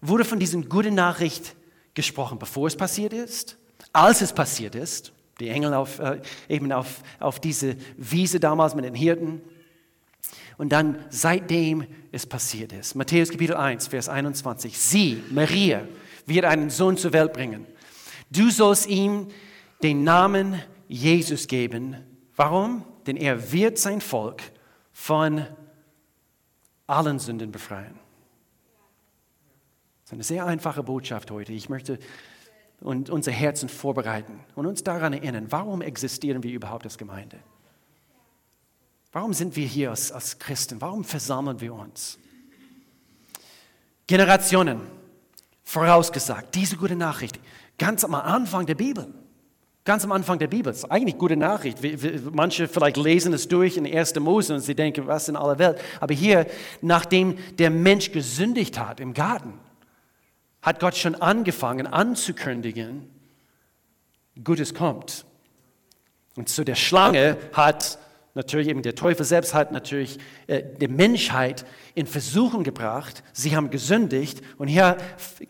wurde 0.00 0.24
von 0.24 0.38
diesen 0.38 0.68
guten 0.68 0.94
Nachricht 0.94 1.56
gesprochen, 1.94 2.38
bevor 2.38 2.68
es 2.68 2.76
passiert 2.76 3.12
ist, 3.12 3.56
als 3.92 4.20
es 4.20 4.32
passiert 4.32 4.74
ist 4.74 5.12
die 5.40 5.48
Engel 5.48 5.74
auf, 5.74 5.98
äh, 5.98 6.20
eben 6.48 6.70
auf, 6.72 7.02
auf 7.18 7.40
diese 7.40 7.76
Wiese 7.96 8.38
damals 8.38 8.74
mit 8.74 8.84
den 8.84 8.94
Hirten. 8.94 9.40
Und 10.58 10.70
dann 10.70 11.04
seitdem 11.08 11.86
es 12.12 12.26
passiert 12.26 12.72
ist. 12.72 12.94
Matthäus 12.94 13.30
Kapitel 13.30 13.56
1, 13.56 13.88
Vers 13.88 14.08
21. 14.08 14.78
Sie, 14.78 15.22
Maria, 15.30 15.86
wird 16.26 16.44
einen 16.44 16.68
Sohn 16.68 16.96
zur 16.98 17.12
Welt 17.12 17.32
bringen. 17.32 17.66
Du 18.30 18.50
sollst 18.50 18.86
ihm 18.86 19.28
den 19.82 20.04
Namen 20.04 20.62
Jesus 20.86 21.46
geben. 21.46 21.96
Warum? 22.36 22.84
Denn 23.06 23.16
er 23.16 23.52
wird 23.52 23.78
sein 23.78 24.02
Volk 24.02 24.42
von 24.92 25.46
allen 26.86 27.18
Sünden 27.18 27.50
befreien. 27.50 27.98
Das 30.02 30.10
ist 30.10 30.12
eine 30.12 30.24
sehr 30.24 30.46
einfache 30.46 30.82
Botschaft 30.82 31.30
heute. 31.30 31.52
Ich 31.52 31.70
möchte 31.70 31.98
und 32.80 33.10
unser 33.10 33.32
Herzen 33.32 33.68
vorbereiten 33.68 34.40
und 34.54 34.66
uns 34.66 34.82
daran 34.82 35.12
erinnern, 35.12 35.46
warum 35.50 35.82
existieren 35.82 36.42
wir 36.42 36.52
überhaupt 36.52 36.84
als 36.84 36.98
Gemeinde? 36.98 37.38
Warum 39.12 39.34
sind 39.34 39.56
wir 39.56 39.66
hier 39.66 39.90
als, 39.90 40.12
als 40.12 40.38
Christen? 40.38 40.80
Warum 40.80 41.04
versammeln 41.04 41.60
wir 41.60 41.74
uns? 41.74 42.18
Generationen 44.06 44.80
vorausgesagt, 45.64 46.54
diese 46.54 46.76
gute 46.76 46.96
Nachricht, 46.96 47.38
ganz 47.78 48.04
am 48.04 48.14
Anfang 48.14 48.66
der 48.66 48.74
Bibel. 48.74 49.12
Ganz 49.84 50.04
am 50.04 50.12
Anfang 50.12 50.38
der 50.38 50.46
Bibel. 50.46 50.72
Ist 50.72 50.90
eigentlich 50.90 51.16
gute 51.16 51.36
Nachricht. 51.36 51.78
Manche 52.32 52.68
vielleicht 52.68 52.98
lesen 52.98 53.32
es 53.32 53.48
durch 53.48 53.76
in 53.76 53.86
1. 53.86 54.14
Mose 54.20 54.54
und 54.54 54.60
sie 54.60 54.74
denken, 54.74 55.06
was 55.06 55.28
in 55.28 55.36
aller 55.36 55.58
Welt. 55.58 55.80
Aber 56.00 56.12
hier, 56.12 56.46
nachdem 56.82 57.38
der 57.56 57.70
Mensch 57.70 58.12
gesündigt 58.12 58.78
hat 58.78 59.00
im 59.00 59.14
Garten, 59.14 59.54
hat 60.62 60.80
Gott 60.80 60.96
schon 60.96 61.14
angefangen 61.14 61.86
anzukündigen, 61.86 63.08
Gutes 64.42 64.74
kommt. 64.74 65.24
Und 66.36 66.48
zu 66.48 66.64
der 66.64 66.74
Schlange 66.74 67.36
hat 67.52 67.98
natürlich 68.34 68.68
eben 68.68 68.82
der 68.82 68.94
Teufel 68.94 69.24
selbst 69.24 69.54
hat 69.54 69.72
natürlich 69.72 70.18
äh, 70.46 70.62
die 70.80 70.88
Menschheit 70.88 71.66
in 71.94 72.06
Versuchung 72.06 72.62
gebracht. 72.62 73.22
Sie 73.32 73.56
haben 73.56 73.70
gesündigt 73.70 74.40
und 74.56 74.68
hier 74.68 74.96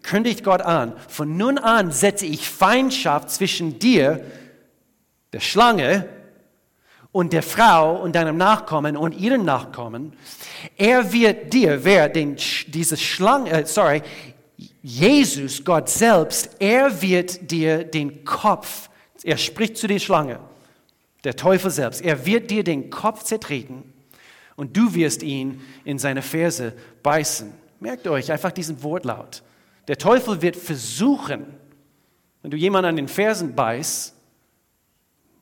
kündigt 0.03 0.45
Gott 0.45 0.63
an, 0.63 0.95
von 1.09 1.37
nun 1.37 1.59
an 1.59 1.93
setze 1.93 2.27
ich 2.27 2.49
Feindschaft 2.49 3.31
zwischen 3.31 3.79
dir, 3.79 4.25
der 5.33 5.41
Schlange, 5.41 6.09
und 7.13 7.33
der 7.33 7.43
Frau 7.43 7.97
und 7.97 8.15
deinem 8.15 8.37
Nachkommen 8.37 8.97
und 8.97 9.13
ihren 9.13 9.45
Nachkommen. 9.45 10.13
Er 10.77 11.13
wird 11.13 11.53
dir, 11.53 11.85
wer 11.85 12.09
den, 12.09 12.37
diese 12.69 12.97
Schlange, 12.97 13.51
äh, 13.51 13.67
sorry, 13.67 14.03
Jesus, 14.83 15.65
Gott 15.65 15.89
selbst, 15.89 16.57
er 16.59 17.03
wird 17.03 17.51
dir 17.51 17.85
den 17.85 18.25
Kopf, 18.25 18.89
er 19.23 19.37
spricht 19.37 19.77
zu 19.77 19.87
der 19.87 19.99
Schlange, 19.99 20.41
der 21.25 21.37
Teufel 21.37 21.71
selbst, 21.71 22.01
er 22.01 22.25
wird 22.25 22.51
dir 22.51 22.65
den 22.65 22.89
Kopf 22.89 23.23
zertreten 23.25 23.93
und 24.57 24.77
du 24.77 24.95
wirst 24.95 25.23
ihn 25.23 25.61
in 25.85 25.99
seine 25.99 26.23
Ferse 26.23 26.73
beißen. 27.03 27.53
Merkt 27.79 28.07
euch 28.09 28.33
einfach 28.33 28.53
diesen 28.53 28.83
Wortlaut. 28.83 29.43
Der 29.89 29.99
Teufel 29.99 30.41
wird 30.41 30.57
versuchen, 30.57 31.47
wenn 32.43 32.51
du 32.51 32.57
jemanden 32.57 32.89
an 32.89 32.97
den 32.97 33.09
Fersen 33.09 33.55
beißt, 33.55 34.15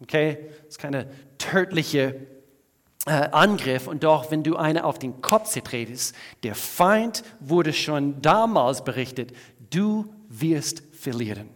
okay, 0.01 0.39
das 0.59 0.69
ist 0.69 0.79
keine 0.79 1.09
tödliche 1.39 2.27
Angriff 3.09 3.87
und 3.87 4.05
doch, 4.05 4.31
wenn 4.31 4.43
du 4.43 4.57
eine 4.57 4.85
auf 4.85 4.99
den 4.99 5.21
Kopf 5.21 5.49
zertretest, 5.51 6.15
der 6.43 6.55
Feind 6.55 7.23
wurde 7.41 7.73
schon 7.73 8.21
damals 8.23 8.85
berichtet, 8.85 9.33
du 9.71 10.07
wirst 10.29 10.83
verlieren. 10.93 11.49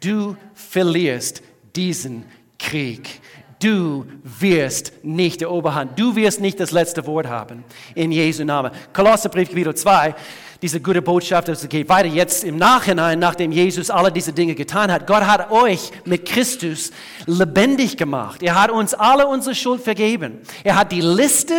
Du 0.00 0.36
verlierst 0.54 1.42
diesen 1.76 2.24
Krieg. 2.58 3.20
Du 3.62 4.06
wirst 4.24 4.92
nicht 5.04 5.40
der 5.40 5.50
Oberhand. 5.50 5.98
Du 5.98 6.16
wirst 6.16 6.40
nicht 6.40 6.58
das 6.58 6.72
letzte 6.72 7.06
Wort 7.06 7.28
haben. 7.28 7.64
In 7.94 8.10
Jesu 8.10 8.44
Namen. 8.44 8.72
Kolosserbrief 8.92 9.48
Kapitel 9.48 9.74
2 9.74 10.14
diese 10.62 10.80
gute 10.80 11.02
Botschaft, 11.02 11.48
es 11.48 11.68
geht 11.68 11.88
weiter 11.88 12.08
jetzt 12.08 12.44
im 12.44 12.56
Nachhinein, 12.56 13.18
nachdem 13.18 13.50
Jesus 13.50 13.90
alle 13.90 14.12
diese 14.12 14.32
Dinge 14.32 14.54
getan 14.54 14.92
hat. 14.92 15.08
Gott 15.08 15.26
hat 15.26 15.50
euch 15.50 15.90
mit 16.04 16.24
Christus 16.24 16.92
lebendig 17.26 17.96
gemacht. 17.96 18.44
Er 18.44 18.54
hat 18.54 18.70
uns 18.70 18.94
alle 18.94 19.26
unsere 19.26 19.56
Schuld 19.56 19.82
vergeben. 19.82 20.38
Er 20.62 20.76
hat 20.76 20.92
die 20.92 21.00
Liste 21.00 21.54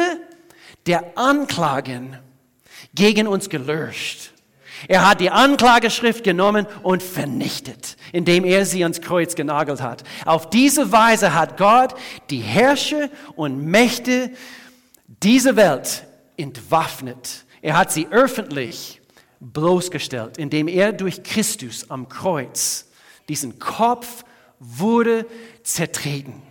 der 0.85 1.17
Anklagen 1.17 2.17
gegen 2.95 3.27
uns 3.27 3.49
gelöscht. 3.49 4.32
Er 4.87 5.07
hat 5.07 5.21
die 5.21 5.29
Anklageschrift 5.29 6.23
genommen 6.23 6.67
und 6.81 7.01
vernichtet, 7.01 7.95
indem 8.11 8.43
er 8.43 8.65
sie 8.65 8.83
ans 8.83 9.01
Kreuz 9.01 9.35
genagelt 9.35 9.81
hat. 9.81 10.03
Auf 10.25 10.49
diese 10.49 10.91
Weise 10.91 11.33
hat 11.33 11.57
Gott 11.57 11.95
die 12.29 12.39
Herrscher 12.39 13.09
und 13.35 13.63
Mächte 13.65 14.31
dieser 15.07 15.55
Welt 15.55 16.05
entwaffnet. 16.37 17.45
Er 17.61 17.77
hat 17.77 17.91
sie 17.91 18.07
öffentlich 18.09 19.01
bloßgestellt, 19.39 20.37
indem 20.37 20.67
er 20.67 20.93
durch 20.93 21.23
Christus 21.23 21.89
am 21.89 22.09
Kreuz 22.09 22.85
diesen 23.29 23.59
Kopf 23.59 24.23
wurde 24.59 25.25
zertreten. 25.63 26.41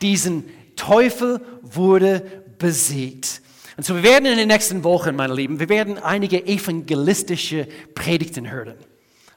Diesen 0.00 0.48
Teufel 0.76 1.40
wurde 1.62 2.44
besiegt. 2.58 3.40
Und 3.76 3.84
so, 3.84 3.94
wir 3.94 4.02
werden 4.02 4.26
in 4.26 4.36
den 4.36 4.48
nächsten 4.48 4.84
Wochen, 4.84 5.16
meine 5.16 5.34
Lieben, 5.34 5.58
wir 5.58 5.68
werden 5.68 5.98
einige 5.98 6.46
evangelistische 6.46 7.66
Predigten 7.94 8.50
hören. 8.50 8.74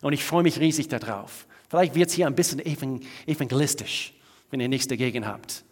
Und 0.01 0.13
ich 0.13 0.23
freue 0.23 0.43
mich 0.43 0.59
riesig 0.59 0.87
darauf. 0.87 1.47
Vielleicht 1.69 1.95
wird 1.95 2.09
es 2.09 2.15
hier 2.15 2.27
ein 2.27 2.35
bisschen 2.35 2.61
evangelistisch, 3.25 4.13
wenn 4.51 4.59
ihr 4.59 4.67
nichts 4.69 4.87
dagegen 4.87 5.25
habt. 5.25 5.63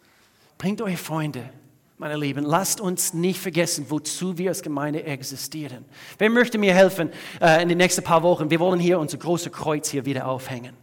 Bringt 0.57 0.81
eure 0.81 0.97
Freunde, 0.97 1.49
meine 1.97 2.17
Lieben. 2.17 2.43
Lasst 2.43 2.81
uns 2.81 3.13
nicht 3.13 3.39
vergessen, 3.39 3.85
wozu 3.89 4.37
wir 4.37 4.49
als 4.49 4.61
Gemeinde 4.61 5.03
existieren. 5.03 5.85
Wer 6.17 6.29
möchte 6.29 6.57
mir 6.57 6.73
helfen 6.73 7.09
äh, 7.41 7.61
in 7.61 7.69
den 7.69 7.77
nächsten 7.77 8.03
paar 8.03 8.23
Wochen? 8.23 8.49
Wir 8.49 8.59
wollen 8.59 8.79
hier 8.79 8.99
unser 8.99 9.17
großes 9.17 9.51
Kreuz 9.51 9.89
hier 9.89 10.05
wieder 10.05 10.27
aufhängen. 10.27 10.73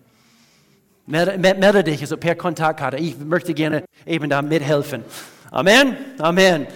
Melde, 1.06 1.38
melde 1.38 1.82
dich, 1.82 2.00
also 2.02 2.16
per 2.16 2.36
Kontaktkarte. 2.36 2.98
Ich 2.98 3.18
möchte 3.18 3.52
gerne 3.52 3.84
eben 4.06 4.30
da 4.30 4.42
mithelfen. 4.42 5.02
Amen. 5.50 5.96
Amen. 6.18 6.68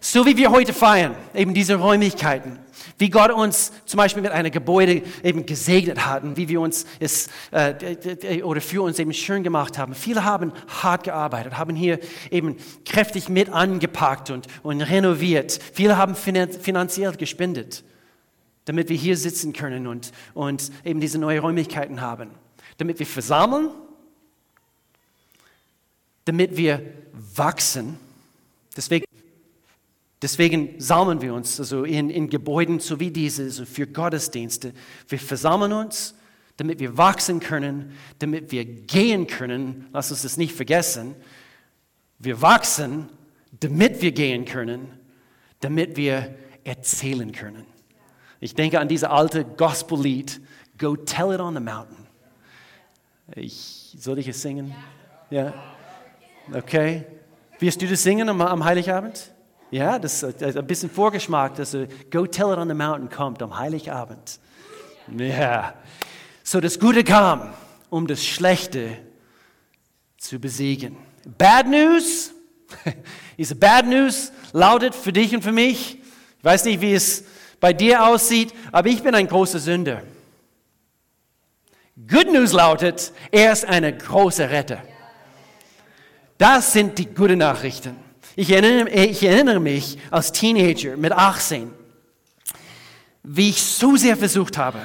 So 0.00 0.26
wie 0.26 0.36
wir 0.36 0.50
heute 0.50 0.72
feiern, 0.72 1.16
eben 1.34 1.54
diese 1.54 1.74
Räumlichkeiten, 1.74 2.58
wie 2.98 3.10
Gott 3.10 3.32
uns 3.32 3.72
zum 3.84 3.98
Beispiel 3.98 4.22
mit 4.22 4.32
einem 4.32 4.50
Gebäude 4.50 5.02
eben 5.22 5.44
gesegnet 5.44 6.06
hat 6.06 6.22
und 6.22 6.36
wie 6.36 6.48
wir 6.48 6.60
uns 6.60 6.86
es 7.00 7.28
äh, 7.50 8.42
oder 8.42 8.60
für 8.60 8.82
uns 8.82 8.98
eben 8.98 9.12
schön 9.12 9.42
gemacht 9.42 9.76
haben. 9.76 9.94
Viele 9.94 10.24
haben 10.24 10.52
hart 10.82 11.04
gearbeitet, 11.04 11.58
haben 11.58 11.74
hier 11.74 11.98
eben 12.30 12.56
kräftig 12.84 13.28
mit 13.28 13.50
angepackt 13.50 14.30
und, 14.30 14.46
und 14.62 14.80
renoviert. 14.82 15.58
Viele 15.72 15.96
haben 15.96 16.14
finanziell 16.14 17.12
gespendet, 17.16 17.82
damit 18.66 18.88
wir 18.88 18.96
hier 18.96 19.16
sitzen 19.16 19.52
können 19.52 19.86
und, 19.86 20.12
und 20.34 20.70
eben 20.84 21.00
diese 21.00 21.18
neuen 21.18 21.40
Räumlichkeiten 21.40 22.00
haben. 22.00 22.30
Damit 22.76 23.00
wir 23.00 23.06
versammeln, 23.06 23.70
damit 26.24 26.56
wir 26.56 26.82
wachsen. 27.34 27.98
Deswegen 28.76 29.07
Deswegen 30.20 30.80
sammeln 30.80 31.20
wir 31.20 31.32
uns 31.32 31.60
also 31.60 31.84
in, 31.84 32.10
in 32.10 32.28
Gebäuden 32.28 32.80
so 32.80 32.98
wie 32.98 33.10
diese, 33.10 33.44
also 33.44 33.64
für 33.64 33.86
Gottesdienste. 33.86 34.72
Wir 35.06 35.18
versammeln 35.18 35.72
uns, 35.72 36.14
damit 36.56 36.80
wir 36.80 36.96
wachsen 36.96 37.38
können, 37.38 37.92
damit 38.18 38.50
wir 38.50 38.64
gehen 38.64 39.28
können. 39.28 39.86
Lass 39.92 40.10
uns 40.10 40.22
das 40.22 40.36
nicht 40.36 40.54
vergessen. 40.54 41.14
Wir 42.18 42.42
wachsen, 42.42 43.08
damit 43.60 44.02
wir 44.02 44.10
gehen 44.10 44.44
können, 44.44 44.88
damit 45.60 45.96
wir 45.96 46.34
erzählen 46.64 47.30
können. 47.30 47.64
Ich 48.40 48.54
denke 48.54 48.80
an 48.80 48.88
diese 48.88 49.10
alte 49.10 49.44
Gospellied, 49.44 50.40
Go 50.78 50.96
Tell 50.96 51.32
It 51.32 51.40
on 51.40 51.54
the 51.54 51.60
Mountain. 51.60 52.06
Ich, 53.34 53.96
soll 53.98 54.18
ich 54.18 54.26
es 54.26 54.42
singen? 54.42 54.74
Ja? 55.30 55.54
Okay. 56.52 57.04
Wirst 57.58 57.82
du 57.82 57.86
das 57.86 58.02
singen 58.02 58.28
am, 58.28 58.40
am 58.40 58.64
Heiligabend? 58.64 59.32
Ja, 59.70 59.98
das 59.98 60.22
ist 60.22 60.42
ein 60.42 60.66
bisschen 60.66 60.90
Vorgeschmack, 60.90 61.56
dass 61.56 61.76
Go 62.10 62.26
Tell 62.26 62.52
It 62.52 62.58
on 62.58 62.68
the 62.68 62.74
Mountain 62.74 63.10
kommt 63.10 63.42
am 63.42 63.58
Heiligabend. 63.58 64.40
Ja. 65.16 65.74
So, 66.42 66.60
das 66.60 66.78
Gute 66.78 67.04
kam, 67.04 67.52
um 67.90 68.06
das 68.06 68.24
Schlechte 68.24 68.96
zu 70.16 70.38
besiegen. 70.38 70.96
Bad 71.36 71.66
News, 71.66 72.32
diese 73.38 73.54
Bad 73.54 73.86
News 73.86 74.32
lautet 74.52 74.94
für 74.94 75.12
dich 75.12 75.34
und 75.34 75.42
für 75.42 75.52
mich, 75.52 75.98
ich 76.38 76.44
weiß 76.44 76.64
nicht, 76.64 76.80
wie 76.80 76.94
es 76.94 77.24
bei 77.60 77.74
dir 77.74 78.06
aussieht, 78.06 78.54
aber 78.72 78.88
ich 78.88 79.02
bin 79.02 79.14
ein 79.14 79.28
großer 79.28 79.58
Sünder. 79.58 80.02
Good 82.08 82.32
News 82.32 82.52
lautet, 82.52 83.12
er 83.30 83.52
ist 83.52 83.66
eine 83.66 83.94
große 83.94 84.48
Retter. 84.48 84.82
Das 86.38 86.72
sind 86.72 86.96
die 86.98 87.06
guten 87.06 87.38
Nachrichten. 87.38 88.07
Ich 88.40 88.52
erinnere, 88.52 88.88
ich 88.90 89.24
erinnere 89.24 89.58
mich 89.58 89.98
als 90.12 90.30
Teenager 90.30 90.96
mit 90.96 91.10
18, 91.10 91.72
wie 93.24 93.48
ich 93.48 93.60
so 93.60 93.96
sehr 93.96 94.16
versucht 94.16 94.56
habe, 94.56 94.78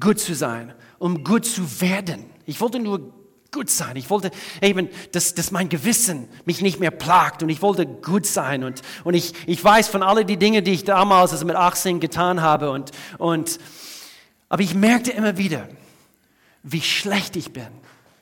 gut 0.00 0.18
zu 0.18 0.34
sein, 0.34 0.72
um 0.98 1.22
gut 1.22 1.44
zu 1.44 1.82
werden. 1.82 2.24
Ich 2.46 2.62
wollte 2.62 2.78
nur 2.78 3.12
gut 3.52 3.68
sein. 3.68 3.94
Ich 3.96 4.08
wollte 4.08 4.30
eben, 4.62 4.88
dass, 5.12 5.34
dass 5.34 5.50
mein 5.50 5.68
Gewissen 5.68 6.30
mich 6.46 6.62
nicht 6.62 6.80
mehr 6.80 6.90
plagt 6.90 7.42
und 7.42 7.50
ich 7.50 7.60
wollte 7.60 7.84
gut 7.84 8.24
sein. 8.24 8.64
Und, 8.64 8.80
und 9.04 9.12
ich, 9.12 9.34
ich 9.46 9.62
weiß 9.62 9.88
von 9.88 10.02
all 10.02 10.24
die 10.24 10.38
Dinge, 10.38 10.62
die 10.62 10.72
ich 10.72 10.84
damals 10.84 11.32
also 11.32 11.44
mit 11.44 11.56
18 11.56 12.00
getan 12.00 12.40
habe. 12.40 12.70
Und, 12.70 12.92
und, 13.18 13.58
aber 14.48 14.62
ich 14.62 14.74
merkte 14.74 15.10
immer 15.10 15.36
wieder, 15.36 15.68
wie 16.62 16.80
schlecht 16.80 17.36
ich 17.36 17.52
bin, 17.52 17.68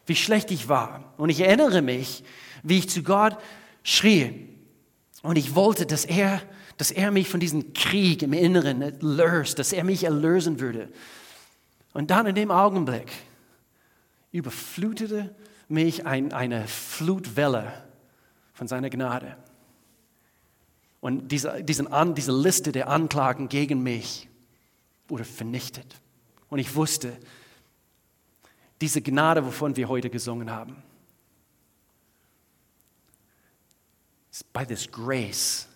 wie 0.07 0.17
schlecht 0.17 0.51
ich 0.51 0.69
war. 0.69 1.15
Und 1.19 1.31
ich 1.31 1.39
erinnere 1.39 1.83
mich, 1.83 2.25
wie 2.65 2.79
ich 2.79 2.91
zu 2.91 3.05
Gott 3.05 3.39
schrie, 3.85 4.56
und 5.27 5.37
ich 5.37 5.55
wollte, 5.55 5.87
dass 5.87 6.05
er, 6.05 6.41
dass 6.77 6.91
er 6.91 7.11
mich 7.11 7.29
von 7.29 7.41
diesem 7.41 7.73
Krieg 7.73 8.23
im 8.23 8.33
Inneren 8.33 8.97
löst, 9.01 9.59
dass 9.59 9.73
er 9.73 9.83
mich 9.83 10.05
erlösen 10.05 10.61
würde. 10.61 10.89
Und 11.93 12.11
dann 12.11 12.27
in 12.27 12.35
dem 12.35 12.51
Augenblick 12.51 13.11
überflutete 14.31 15.35
mich 15.69 16.07
ein, 16.07 16.33
eine 16.33 16.69
Flutwelle 16.69 17.73
von 18.55 18.69
seiner 18.69 18.89
Gnade. 18.89 19.37
Und 21.01 21.33
diese, 21.33 21.63
diesen, 21.63 21.89
diese 22.15 22.33
Liste 22.33 22.71
der 22.71 22.89
Anklagen 22.89 23.49
gegen 23.49 23.83
mich 23.83 24.29
wurde 25.09 25.25
vernichtet. 25.25 25.97
Und 26.49 26.61
ich 26.61 26.75
wusste, 26.75 27.17
diese 28.81 29.03
Gnade, 29.03 29.45
wovon 29.45 29.77
wir 29.77 29.89
heute 29.89 30.09
gesungen 30.09 30.51
haben, 30.51 30.77
By 34.53 34.65
this 34.67 34.91
grace 34.91 35.67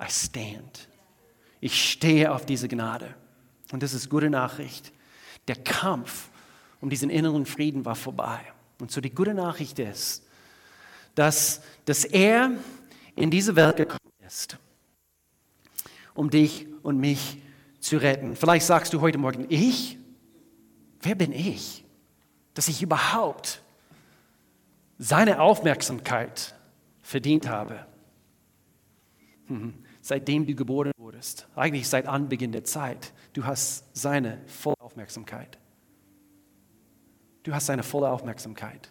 I 0.00 0.06
stand. 0.08 0.88
Ich 1.60 1.90
stehe 1.90 2.32
auf 2.32 2.46
diese 2.46 2.68
Gnade. 2.68 3.14
Und 3.72 3.82
das 3.82 3.92
ist 3.92 4.08
gute 4.08 4.30
Nachricht. 4.30 4.92
Der 5.48 5.56
Kampf 5.56 6.28
um 6.80 6.90
diesen 6.90 7.10
inneren 7.10 7.46
Frieden 7.46 7.84
war 7.84 7.96
vorbei. 7.96 8.40
Und 8.80 8.90
so 8.92 9.00
die 9.00 9.10
gute 9.10 9.34
Nachricht 9.34 9.78
ist, 9.78 10.24
dass, 11.14 11.60
dass 11.84 12.04
er 12.04 12.52
in 13.16 13.30
diese 13.30 13.56
Welt 13.56 13.76
gekommen 13.76 14.12
ist, 14.24 14.56
um 16.14 16.30
dich 16.30 16.66
und 16.82 16.98
mich 16.98 17.42
zu 17.80 17.96
retten. 17.96 18.36
Vielleicht 18.36 18.66
sagst 18.66 18.92
du 18.92 19.00
heute 19.00 19.18
Morgen, 19.18 19.46
ich? 19.48 19.98
Wer 21.00 21.16
bin 21.16 21.32
ich? 21.32 21.84
Dass 22.54 22.68
ich 22.68 22.82
überhaupt 22.82 23.62
seine 24.98 25.40
Aufmerksamkeit 25.40 26.54
verdient 27.02 27.48
habe. 27.48 27.87
Mhm. 29.48 29.74
Seitdem 30.00 30.46
du 30.46 30.54
geboren 30.54 30.92
wurdest, 30.98 31.48
eigentlich 31.56 31.88
seit 31.88 32.06
Anbeginn 32.06 32.52
der 32.52 32.64
Zeit, 32.64 33.12
du 33.32 33.44
hast 33.44 33.84
seine 33.94 34.40
volle 34.46 34.76
Aufmerksamkeit. 34.80 35.58
Du 37.42 37.54
hast 37.54 37.66
seine 37.66 37.82
volle 37.82 38.10
Aufmerksamkeit. 38.10 38.90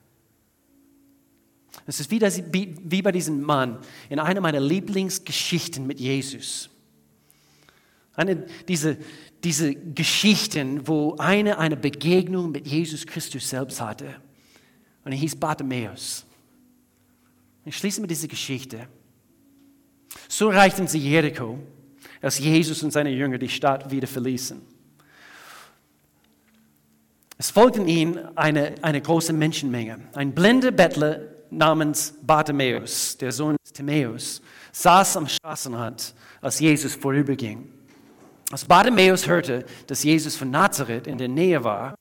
Es 1.85 1.99
ist 1.99 2.09
wie, 2.09 2.19
das, 2.19 2.41
wie 2.51 3.01
bei 3.01 3.11
diesem 3.11 3.41
Mann 3.41 3.79
in 4.09 4.19
einer 4.19 4.41
meiner 4.41 4.59
Lieblingsgeschichten 4.59 5.85
mit 5.85 5.99
Jesus. 5.99 6.69
Eine, 8.15 8.47
diese, 8.67 8.97
diese 9.43 9.75
Geschichten, 9.75 10.87
wo 10.87 11.15
eine 11.17 11.59
eine 11.59 11.77
Begegnung 11.77 12.51
mit 12.51 12.65
Jesus 12.67 13.05
Christus 13.05 13.47
selbst 13.47 13.79
hatte. 13.79 14.15
Und 15.05 15.11
er 15.11 15.17
hieß 15.19 15.35
Bartimäus. 15.35 16.25
Ich 17.63 17.77
schließe 17.77 18.01
mit 18.01 18.09
dieser 18.09 18.27
Geschichte. 18.27 18.87
So 20.27 20.49
erreichten 20.49 20.87
sie 20.87 20.99
Jericho, 20.99 21.59
als 22.21 22.39
Jesus 22.39 22.83
und 22.83 22.91
seine 22.91 23.09
Jünger 23.09 23.37
die 23.37 23.49
Stadt 23.49 23.89
wieder 23.91 24.07
verließen. 24.07 24.61
Es 27.37 27.51
folgten 27.51 27.87
ihnen 27.87 28.35
eine, 28.35 28.75
eine 28.81 28.99
große 28.99 29.31
Menschenmenge. 29.31 29.99
Ein 30.13 30.33
blinder 30.33 30.71
Bettler 30.71 31.21
namens 31.51 32.15
Bartimäus, 32.21 33.17
der 33.17 33.31
Sohn 33.31 33.55
des 33.63 33.73
Timäus, 33.73 34.41
saß 34.71 35.17
am 35.17 35.27
Straßenrand, 35.27 36.15
als 36.41 36.59
Jesus 36.59 36.95
vorüberging. 36.95 37.71
Als 38.51 38.65
Bartimäus 38.65 39.27
hörte, 39.27 39.65
dass 39.85 40.03
Jesus 40.03 40.35
von 40.35 40.49
Nazareth 40.49 41.05
in 41.05 41.17
der 41.17 41.27
Nähe 41.27 41.63
war, 41.63 41.95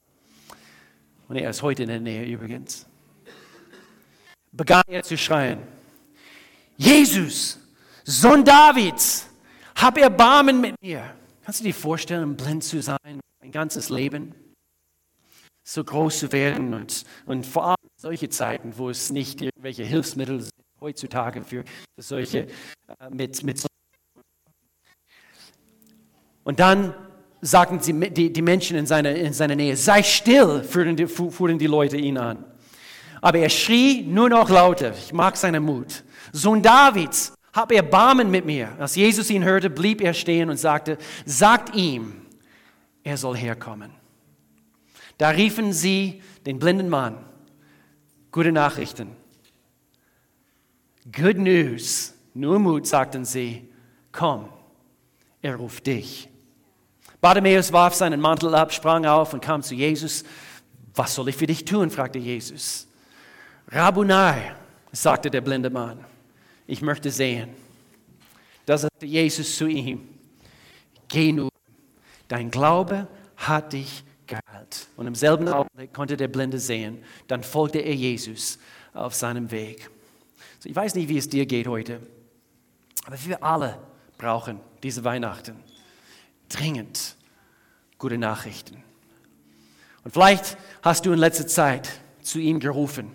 und 1.29 1.37
er 1.37 1.51
ist 1.51 1.63
heute 1.63 1.83
in 1.83 1.89
der 1.89 2.01
Nähe 2.01 2.25
übrigens, 2.25 2.87
begann 4.53 4.85
er 4.89 5.03
zu 5.03 5.19
schreien, 5.19 5.59
Jesus, 6.77 7.59
Sohn 8.09 8.45
Davids, 8.45 9.27
hab 9.75 9.99
Erbarmen 9.99 10.61
mit 10.61 10.81
mir. 10.81 11.13
Kannst 11.45 11.59
du 11.59 11.65
dir 11.65 11.75
vorstellen, 11.75 12.37
blind 12.37 12.63
zu 12.63 12.81
sein, 12.81 13.21
ein 13.41 13.51
ganzes 13.51 13.89
Leben 13.91 14.33
so 15.65 15.83
groß 15.83 16.21
zu 16.21 16.31
werden 16.31 16.73
und, 16.73 17.03
und 17.27 17.45
vor 17.45 17.67
allem 17.67 17.91
solche 18.01 18.29
Zeiten, 18.29 18.75
wo 18.77 18.91
es 18.91 19.11
nicht 19.11 19.43
irgendwelche 19.43 19.83
Hilfsmittel 19.83 20.41
sind 20.41 20.53
heutzutage 20.81 21.43
für 21.43 21.65
solche 21.97 22.47
äh, 23.01 23.11
mit, 23.11 23.43
mit 23.43 23.67
und 26.45 26.61
dann 26.61 26.95
sagten 27.41 27.81
sie, 27.81 27.93
die, 28.11 28.33
die 28.33 28.43
Menschen 28.43 28.77
in 28.77 28.87
seiner, 28.87 29.17
in 29.17 29.33
seiner 29.33 29.57
Nähe, 29.57 29.77
sei 29.77 30.05
still, 30.05 30.63
fuhren 30.63 30.95
die, 30.95 31.09
fuhren 31.09 31.59
die 31.59 31.67
Leute 31.67 31.97
ihn 31.97 32.19
an. 32.19 32.45
Aber 33.21 33.39
er 33.39 33.49
schrie 33.49 34.03
nur 34.03 34.29
noch 34.29 34.49
lauter. 34.49 34.93
Ich 34.97 35.13
mag 35.13 35.37
seinen 35.37 35.65
Mut. 35.65 36.05
Sohn 36.33 36.63
Davids, 36.63 37.33
hab 37.57 37.73
Erbarmen 37.73 38.31
mit 38.31 38.45
mir. 38.45 38.77
Als 38.79 38.95
Jesus 38.95 39.31
ihn 39.31 39.43
hörte, 39.43 39.71
blieb 39.71 40.03
er 40.03 40.15
stehen 40.15 40.51
und 40.51 40.59
sagte, 40.59 40.99
sagt 41.25 41.75
ihm, 41.75 42.27
er 43.03 43.17
soll 43.17 43.37
herkommen. 43.37 43.91
Da 45.19 45.31
riefen 45.31 45.73
sie 45.73 46.23
den 46.45 46.59
blinden 46.59 46.91
Mann. 46.91 47.25
Gute 48.31 48.53
Nachrichten. 48.53 49.17
Good 51.11 51.39
news. 51.39 52.15
Nur 52.35 52.59
Mut, 52.59 52.87
sagten 52.87 53.25
sie. 53.25 53.69
Komm, 54.13 54.51
er 55.41 55.57
ruft 55.57 55.87
dich. 55.87 56.29
Bartimäus 57.21 57.73
warf 57.73 57.95
seinen 57.95 58.21
Mantel 58.21 58.55
ab, 58.55 58.73
sprang 58.73 59.07
auf 59.07 59.33
und 59.33 59.41
kam 59.41 59.63
zu 59.63 59.75
Jesus. 59.75 60.25
Was 60.95 61.15
soll 61.15 61.31
ich 61.31 61.37
für 61.37 61.47
dich 61.47 61.65
tun? 61.65 61.91
fragte 61.91 62.19
Jesus. 62.19 62.87
Rabunai, 63.69 64.53
sagte 64.93 65.31
der 65.31 65.41
blinde 65.41 65.71
Mann, 65.71 66.05
ich 66.67 66.83
möchte 66.83 67.11
sehen. 67.11 67.51
Da 68.65 68.77
sagte 68.77 69.07
Jesus 69.07 69.57
zu 69.57 69.67
ihm, 69.67 70.09
geh 71.09 71.33
nur, 71.33 71.51
dein 72.29 72.51
Glaube 72.51 73.07
hat 73.37 73.73
dich 73.73 74.05
geheilt. 74.27 74.89
Und 74.97 75.07
im 75.07 75.15
selben 75.15 75.49
Augenblick 75.49 75.93
konnte 75.93 76.17
der 76.17 76.29
Blinde 76.29 76.59
sehen. 76.59 77.03
Dann 77.29 77.43
folgte 77.43 77.79
er 77.79 77.95
Jesus 77.95 78.59
auf 78.93 79.15
seinem 79.15 79.51
Weg. 79.51 79.89
So, 80.59 80.69
ich 80.69 80.75
weiß 80.75 80.95
nicht, 80.95 81.09
wie 81.09 81.19
es 81.19 81.29
dir 81.29 81.47
geht 81.47 81.67
heute, 81.67 82.01
aber 83.05 83.17
wir 83.25 83.43
alle 83.43 83.79
brauchen 84.19 84.61
diese 84.83 85.05
Weihnachten 85.05 85.57
dringend 86.49 87.17
gute 87.99 88.19
Nachrichten. 88.19 88.83
Und 90.05 90.13
vielleicht 90.13 90.57
hast 90.83 91.07
du 91.07 91.13
in 91.13 91.19
letzter 91.19 91.47
Zeit 91.47 92.01
zu 92.23 92.39
ihm 92.39 92.61
gerufen. 92.61 93.11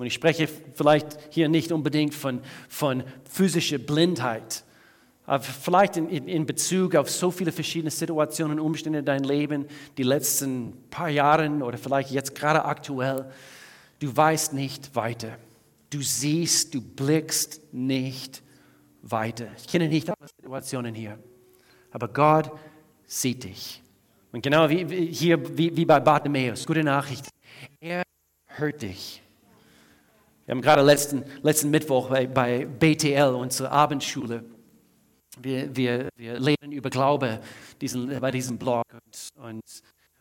Und 0.00 0.06
ich 0.06 0.14
spreche 0.14 0.48
vielleicht 0.74 1.18
hier 1.30 1.48
nicht 1.48 1.72
unbedingt 1.72 2.14
von, 2.14 2.40
von 2.68 3.04
physischer 3.24 3.78
Blindheit, 3.78 4.64
aber 5.26 5.44
vielleicht 5.44 5.96
in, 5.96 6.08
in, 6.08 6.46
Bezug 6.46 6.96
auf 6.96 7.08
so 7.08 7.30
viele 7.30 7.52
verschiedene 7.52 7.90
Situationen 7.90 8.58
und 8.58 8.66
Umstände 8.66 9.00
in 9.00 9.04
deinem 9.04 9.28
Leben, 9.28 9.66
die 9.96 10.02
letzten 10.02 10.72
paar 10.90 11.08
Jahre 11.08 11.48
oder 11.62 11.78
vielleicht 11.78 12.10
jetzt 12.10 12.34
gerade 12.34 12.64
aktuell. 12.64 13.30
Du 14.00 14.16
weißt 14.16 14.54
nicht 14.54 14.96
weiter. 14.96 15.36
Du 15.90 16.00
siehst, 16.02 16.74
du 16.74 16.80
blickst 16.80 17.60
nicht 17.72 18.42
weiter. 19.02 19.48
Ich 19.58 19.68
kenne 19.68 19.88
nicht 19.88 20.08
alle 20.08 20.28
Situationen 20.36 20.94
hier, 20.94 21.18
aber 21.92 22.08
Gott 22.08 22.50
sieht 23.06 23.44
dich. 23.44 23.82
Und 24.32 24.42
genau 24.42 24.68
wie 24.68 25.12
hier, 25.12 25.56
wie, 25.56 25.76
wie 25.76 25.84
bei 25.84 26.00
Bartimäus, 26.00 26.66
gute 26.66 26.82
Nachricht. 26.82 27.28
Er 27.80 28.02
hört 28.46 28.82
dich. 28.82 29.22
Wir 30.50 30.56
haben 30.56 30.62
gerade 30.62 30.82
letzten, 30.82 31.22
letzten 31.42 31.70
Mittwoch 31.70 32.08
bei, 32.08 32.26
bei 32.26 32.64
BTL, 32.64 33.36
unsere 33.36 33.70
Abendschule, 33.70 34.44
wir, 35.38 35.76
wir, 35.76 36.08
wir 36.16 36.40
lernen 36.40 36.72
über 36.72 36.90
Glaube 36.90 37.40
diesen, 37.80 38.18
bei 38.18 38.32
diesem 38.32 38.58
Blog 38.58 38.82
und, 38.92 39.28
und, 39.36 39.62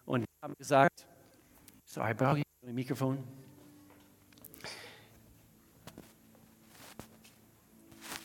und 0.06 0.26
haben 0.44 0.54
gesagt, 0.56 1.08
sorry, 1.84 2.14
brauche 2.14 2.38
ich 2.38 2.44
ein 2.64 2.76
Mikrofon? 2.76 3.18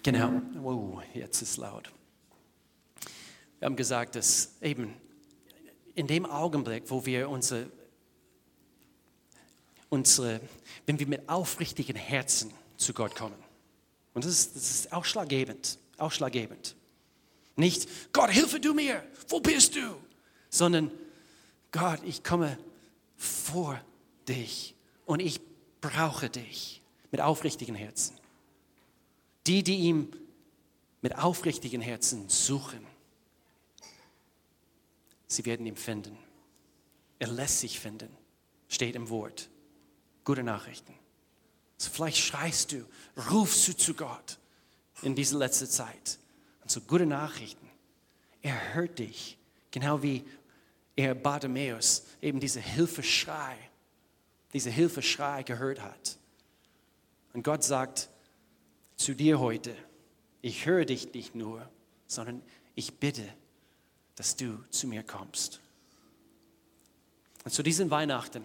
Genau, 0.03 0.43
wow, 0.57 1.03
jetzt 1.15 1.41
ist 1.41 1.57
laut. 1.57 1.91
Wir 3.61 3.65
haben 3.65 3.77
gesagt, 3.77 4.17
dass 4.17 4.61
eben 4.61 4.93
in 5.95 6.07
dem 6.07 6.27
Augenblick, 6.27 6.83
wo 6.91 7.07
wir 7.07 7.31
unsere, 7.31 7.69
unsere 9.95 10.41
wenn 10.87 10.99
wir 10.99 11.07
mit 11.07 11.29
aufrichtigen 11.29 11.97
Herzen 11.97 12.53
zu 12.77 12.93
Gott 12.93 13.15
kommen, 13.15 13.43
und 14.13 14.25
das 14.25 14.33
ist, 14.33 14.57
das 14.57 14.71
ist 14.71 14.93
ausschlaggebend, 14.93 15.79
ausschlaggebend. 15.99 16.77
Nicht, 17.57 18.13
Gott, 18.13 18.31
hilfe 18.31 18.61
du 18.61 18.75
mir, 18.75 19.05
wo 19.29 19.41
bist 19.41 19.75
du? 19.77 19.97
Sondern, 20.51 20.91
Gott, 21.73 22.01
ich 22.05 22.23
komme 22.23 22.59
vor 23.17 23.81
dich 24.29 24.75
und 25.07 25.21
ich 25.21 25.41
brauche 25.81 26.31
dich 26.31 26.81
mit 27.11 27.21
aufrichtigen 27.21 27.75
Herzen. 27.75 28.17
Die, 29.47 29.63
die 29.63 29.77
ihm 29.77 30.13
mit 31.01 31.17
aufrichtigen 31.17 31.81
Herzen 31.81 32.29
suchen, 32.29 32.87
sie 35.27 35.45
werden 35.45 35.67
ihn 35.67 35.77
finden. 35.77 36.17
Er 37.19 37.29
lässt 37.29 37.61
sich 37.61 37.81
finden, 37.81 38.09
steht 38.69 38.95
im 38.95 39.09
Wort. 39.11 39.49
Gute 40.25 40.43
Nachrichten. 40.43 40.95
So 41.77 41.91
vielleicht 41.91 42.19
schreist 42.19 42.73
du, 42.73 42.85
rufst 43.31 43.69
du 43.69 43.77
zu 43.77 43.95
Gott 43.95 44.39
in 45.03 45.15
dieser 45.15 45.39
letzten 45.39 45.67
Zeit. 45.67 46.19
Und 46.63 46.71
so 46.71 46.81
gute 46.81 47.07
Nachrichten. 47.07 47.69
Er 48.43 48.75
hört 48.75 48.99
dich, 48.99 49.39
genau 49.71 50.03
wie 50.03 50.25
er 50.97 51.15
Bartimäus 51.15 52.05
eben 52.23 52.41
diese 52.41 52.61
Hilfeschrei, 52.61 53.57
diese 54.53 54.71
Hilfeschrei 54.71 55.43
gehört 55.43 55.81
hat. 55.81 56.19
Und 57.33 57.43
Gott 57.43 57.65
sagt 57.65 58.09
zu 58.97 59.15
dir 59.15 59.41
heute, 59.41 59.75
ich 60.41 60.67
höre 60.67 60.85
dich 60.85 61.13
nicht 61.13 61.35
nur, 61.35 61.69
sondern 62.07 62.43
ich 62.75 62.95
bitte, 62.95 63.27
dass 64.15 64.37
du 64.37 64.63
zu 64.71 64.87
mir 64.87 65.03
kommst. 65.03 65.61
Und 67.45 67.51
zu 67.51 67.63
diesen 67.63 67.91
Weihnachten 67.91 68.45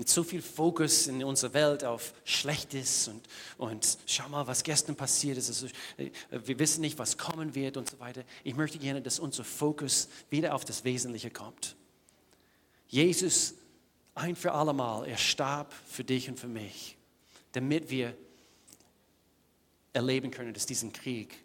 mit 0.00 0.08
so 0.08 0.24
viel 0.24 0.40
Fokus 0.40 1.08
in 1.08 1.22
unserer 1.22 1.52
Welt 1.52 1.84
auf 1.84 2.14
Schlechtes 2.24 3.06
und, 3.08 3.20
und 3.58 3.98
schau 4.06 4.30
mal, 4.30 4.46
was 4.46 4.62
gestern 4.62 4.96
passiert 4.96 5.36
ist. 5.36 5.50
Also, 5.50 5.66
äh, 5.98 6.10
wir 6.30 6.58
wissen 6.58 6.80
nicht, 6.80 6.98
was 6.98 7.18
kommen 7.18 7.54
wird 7.54 7.76
und 7.76 7.90
so 7.90 8.00
weiter. 8.00 8.24
Ich 8.42 8.56
möchte 8.56 8.78
gerne, 8.78 9.02
dass 9.02 9.18
unser 9.18 9.44
Fokus 9.44 10.08
wieder 10.30 10.54
auf 10.54 10.64
das 10.64 10.84
Wesentliche 10.84 11.30
kommt. 11.30 11.76
Jesus, 12.88 13.52
ein 14.14 14.36
für 14.36 14.52
allemal, 14.52 15.06
er 15.06 15.18
starb 15.18 15.70
für 15.86 16.02
dich 16.02 16.30
und 16.30 16.40
für 16.40 16.48
mich, 16.48 16.96
damit 17.52 17.90
wir 17.90 18.16
erleben 19.92 20.30
können, 20.30 20.54
dass 20.54 20.64
dieser 20.64 20.88
Krieg 20.88 21.36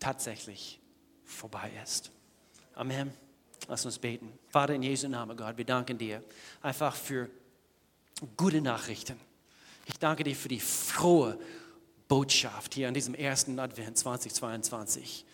tatsächlich 0.00 0.80
vorbei 1.22 1.70
ist. 1.84 2.10
Amen. 2.74 3.12
Lass 3.68 3.84
uns 3.84 4.00
beten. 4.00 4.32
Vater, 4.48 4.74
in 4.74 4.82
Jesu 4.82 5.06
Namen, 5.06 5.36
Gott, 5.36 5.56
wir 5.56 5.64
danken 5.64 5.96
dir 5.96 6.24
einfach 6.60 6.96
für 6.96 7.30
gute 8.36 8.60
Nachrichten. 8.60 9.18
Ich 9.86 9.98
danke 9.98 10.24
dir 10.24 10.36
für 10.36 10.48
die 10.48 10.60
frohe 10.60 11.38
Botschaft 12.08 12.74
hier 12.74 12.88
an 12.88 12.94
diesem 12.94 13.14
ersten 13.14 13.58
Advent 13.58 13.98
2022. 13.98 15.24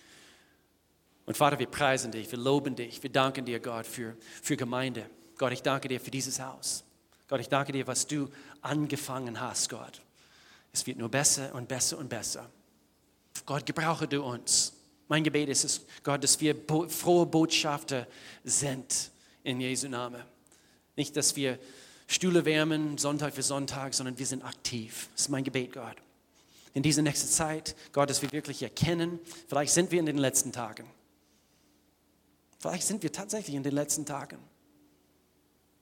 Und 1.27 1.37
Vater, 1.37 1.59
wir 1.59 1.67
preisen 1.67 2.13
dich, 2.13 2.31
wir 2.31 2.39
loben 2.39 2.77
dich, 2.77 3.03
wir 3.03 3.11
danken 3.11 3.45
dir, 3.45 3.61
Gott, 3.61 3.87
für, 3.87 4.17
für 4.43 4.57
Gemeinde. 4.57 5.09
Gott, 5.39 5.53
ich 5.53 5.63
danke 5.63 5.89
dir 5.89 6.01
für 6.01 6.11
dieses 6.11 6.41
Haus. 6.41 6.85
Gott, 7.29 7.41
ich 7.41 7.49
danke 7.49 7.73
dir, 7.73 7.87
was 7.87 8.07
du 8.07 8.31
angefangen 8.63 9.41
hast, 9.41 9.69
Gott. 9.69 10.01
Es 10.73 10.87
wird 10.87 10.99
nur 10.99 11.09
besser 11.09 11.55
und 11.55 11.67
besser 11.67 11.99
und 11.99 12.09
besser. 12.09 12.49
Gott, 13.45 13.67
gebrauche 13.67 14.07
du 14.07 14.23
uns. 14.23 14.73
Mein 15.09 15.25
Gebet 15.25 15.49
ist 15.49 15.65
es, 15.65 15.81
Gott, 16.03 16.23
dass 16.23 16.41
wir 16.41 16.55
frohe 16.89 17.27
Botschafter 17.27 18.07
sind 18.45 19.11
in 19.43 19.61
Jesu 19.61 19.89
Namen. 19.89 20.23
Nicht, 20.97 21.17
dass 21.17 21.37
wir 21.37 21.59
Stühle 22.07 22.45
wärmen, 22.45 22.99
Sonntag 22.99 23.35
für 23.35 23.43
Sonntag, 23.43 23.95
sondern 23.95 24.19
wir 24.19 24.27
sind 24.27 24.45
aktiv. 24.45 25.09
Das 25.13 25.23
ist 25.23 25.29
mein 25.29 25.45
Gebet, 25.45 25.73
Gott. 25.73 25.97
In 26.73 26.83
dieser 26.83 27.03
nächsten 27.03 27.29
Zeit, 27.29 27.75
Gott, 27.93 28.11
dass 28.11 28.23
wir 28.23 28.31
wirklich 28.33 28.63
erkennen, 28.63 29.19
vielleicht 29.49 29.73
sind 29.73 29.91
wir 29.91 29.99
in 29.99 30.07
den 30.07 30.19
letzten 30.19 30.53
Tagen. 30.53 30.87
Vielleicht 32.59 32.87
sind 32.87 33.03
wir 33.03 33.13
tatsächlich 33.13 33.57
in 33.57 33.63
den 33.63 33.75
letzten 33.75 34.05
Tagen. 34.05 34.39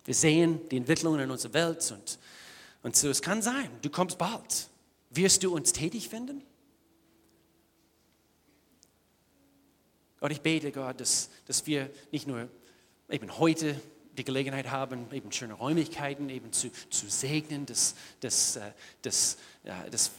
Wir 0.04 0.14
sehen 0.14 0.60
die 0.68 0.76
Entwicklungen 0.76 1.20
in 1.20 1.30
unserer 1.30 1.54
Welt 1.54 1.92
und, 1.92 2.18
und 2.82 2.96
so, 2.96 3.08
es 3.08 3.22
kann 3.22 3.42
sein, 3.42 3.68
du 3.82 3.90
kommst 3.90 4.18
bald. 4.18 4.68
Wirst 5.10 5.42
du 5.42 5.54
uns 5.54 5.72
tätig 5.72 6.08
finden? 6.08 6.42
Gott, 10.20 10.32
ich 10.32 10.40
bete, 10.40 10.72
Gott, 10.72 11.00
dass, 11.00 11.30
dass 11.46 11.66
wir 11.66 11.90
nicht 12.10 12.26
nur 12.26 12.48
eben 13.08 13.38
heute 13.38 13.80
die 14.16 14.24
Gelegenheit 14.24 14.70
haben, 14.70 15.06
eben 15.12 15.32
schöne 15.32 15.54
Räumlichkeiten 15.54 16.28
eben 16.28 16.52
zu, 16.52 16.70
zu 16.90 17.08
segnen, 17.08 17.66
dass, 17.66 17.94
dass, 18.20 18.56
äh, 18.56 18.72
dass, 19.02 19.38
dass, 19.90 20.10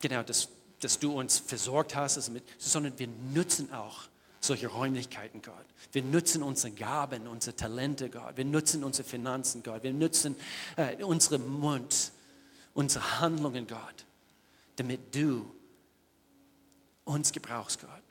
genau, 0.00 0.22
dass, 0.22 0.48
dass 0.80 0.98
du 0.98 1.18
uns 1.18 1.38
versorgt 1.38 1.94
hast, 1.94 2.16
also 2.16 2.32
mit, 2.32 2.44
sondern 2.58 2.98
wir 2.98 3.08
nutzen 3.32 3.72
auch 3.72 4.04
solche 4.40 4.66
Räumlichkeiten, 4.66 5.40
Gott. 5.40 5.66
Wir 5.92 6.02
nutzen 6.02 6.42
unsere 6.42 6.72
Gaben, 6.72 7.28
unsere 7.28 7.54
Talente, 7.54 8.10
Gott. 8.10 8.36
Wir 8.36 8.44
nutzen 8.44 8.82
unsere 8.82 9.08
Finanzen, 9.08 9.62
Gott. 9.62 9.82
Wir 9.84 9.92
nutzen 9.92 10.36
äh, 10.76 11.02
unseren 11.04 11.46
Mund, 11.48 12.12
unsere 12.74 13.20
Handlungen, 13.20 13.66
Gott, 13.66 14.04
damit 14.76 15.14
du 15.14 15.54
uns 17.04 17.30
gebrauchst, 17.30 17.80
Gott. 17.80 18.02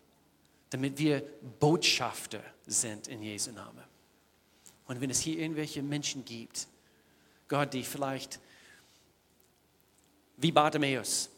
Damit 0.70 0.98
wir 0.98 1.22
Botschafter 1.60 2.42
sind 2.66 3.10
in 3.10 3.22
Jesu 3.22 3.52
Namen. 3.52 3.91
Und 4.92 5.00
wenn 5.00 5.10
es 5.10 5.22
hier 5.22 5.40
irgendwelche 5.40 5.82
Menschen 5.82 6.26
gibt, 6.26 6.68
Gott, 7.48 7.74
die 7.74 7.82
vielleicht 7.82 8.42
wie 10.36 10.52
Bartimäus, 10.52 11.30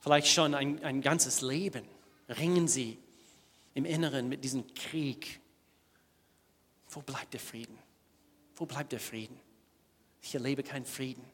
vielleicht 0.00 0.26
schon 0.26 0.54
ein, 0.54 0.84
ein 0.84 1.00
ganzes 1.00 1.40
Leben 1.40 1.86
ringen 2.28 2.68
sie 2.68 2.98
im 3.72 3.86
Inneren 3.86 4.28
mit 4.28 4.44
diesem 4.44 4.74
Krieg. 4.74 5.40
Wo 6.90 7.00
bleibt 7.00 7.32
der 7.32 7.40
Frieden? 7.40 7.78
Wo 8.56 8.66
bleibt 8.66 8.92
der 8.92 9.00
Frieden? 9.00 9.40
Ich 10.20 10.34
erlebe 10.34 10.62
keinen 10.62 10.84
Frieden. 10.84 11.24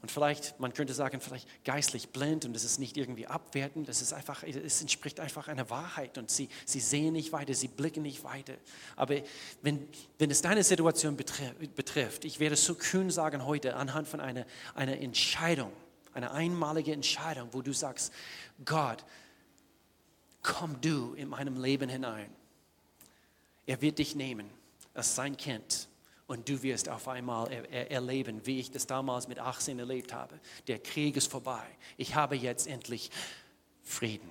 Und 0.00 0.12
vielleicht, 0.12 0.60
man 0.60 0.72
könnte 0.72 0.94
sagen, 0.94 1.20
vielleicht 1.20 1.48
geistlich 1.64 2.10
blind 2.10 2.44
und 2.44 2.54
es 2.54 2.62
ist 2.62 2.78
nicht 2.78 2.96
irgendwie 2.96 3.26
abwertend, 3.26 3.88
das 3.88 4.00
ist 4.00 4.12
einfach, 4.12 4.44
es 4.44 4.80
entspricht 4.80 5.18
einfach 5.18 5.48
einer 5.48 5.70
Wahrheit 5.70 6.18
und 6.18 6.30
sie, 6.30 6.48
sie 6.64 6.78
sehen 6.78 7.14
nicht 7.14 7.32
weiter, 7.32 7.52
sie 7.52 7.66
blicken 7.66 8.02
nicht 8.02 8.22
weiter. 8.22 8.54
Aber 8.94 9.16
wenn, 9.62 9.88
wenn 10.18 10.30
es 10.30 10.40
deine 10.40 10.62
Situation 10.62 11.16
betrifft, 11.16 12.24
ich 12.24 12.38
werde 12.38 12.54
so 12.54 12.76
kühn 12.76 13.10
sagen 13.10 13.44
heute 13.44 13.74
anhand 13.74 14.06
von 14.06 14.20
einer, 14.20 14.46
einer 14.74 14.98
Entscheidung, 15.00 15.72
einer 16.12 16.30
einmaligen 16.30 16.94
Entscheidung, 16.94 17.48
wo 17.50 17.60
du 17.60 17.72
sagst, 17.72 18.12
Gott, 18.64 19.04
komm 20.42 20.80
du 20.80 21.14
in 21.14 21.28
meinem 21.28 21.60
Leben 21.60 21.88
hinein. 21.88 22.30
Er 23.66 23.82
wird 23.82 23.98
dich 23.98 24.14
nehmen 24.14 24.48
als 24.94 25.16
sein 25.16 25.36
Kind 25.36 25.88
und 26.28 26.48
du 26.48 26.62
wirst 26.62 26.88
auf 26.88 27.08
einmal 27.08 27.50
er, 27.50 27.68
er, 27.70 27.90
erleben, 27.90 28.46
wie 28.46 28.60
ich 28.60 28.70
das 28.70 28.86
damals 28.86 29.26
mit 29.26 29.40
18 29.40 29.78
erlebt 29.78 30.12
habe. 30.12 30.38
Der 30.68 30.78
Krieg 30.78 31.16
ist 31.16 31.30
vorbei. 31.30 31.66
Ich 31.96 32.14
habe 32.14 32.36
jetzt 32.36 32.68
endlich 32.68 33.10
Frieden. 33.82 34.30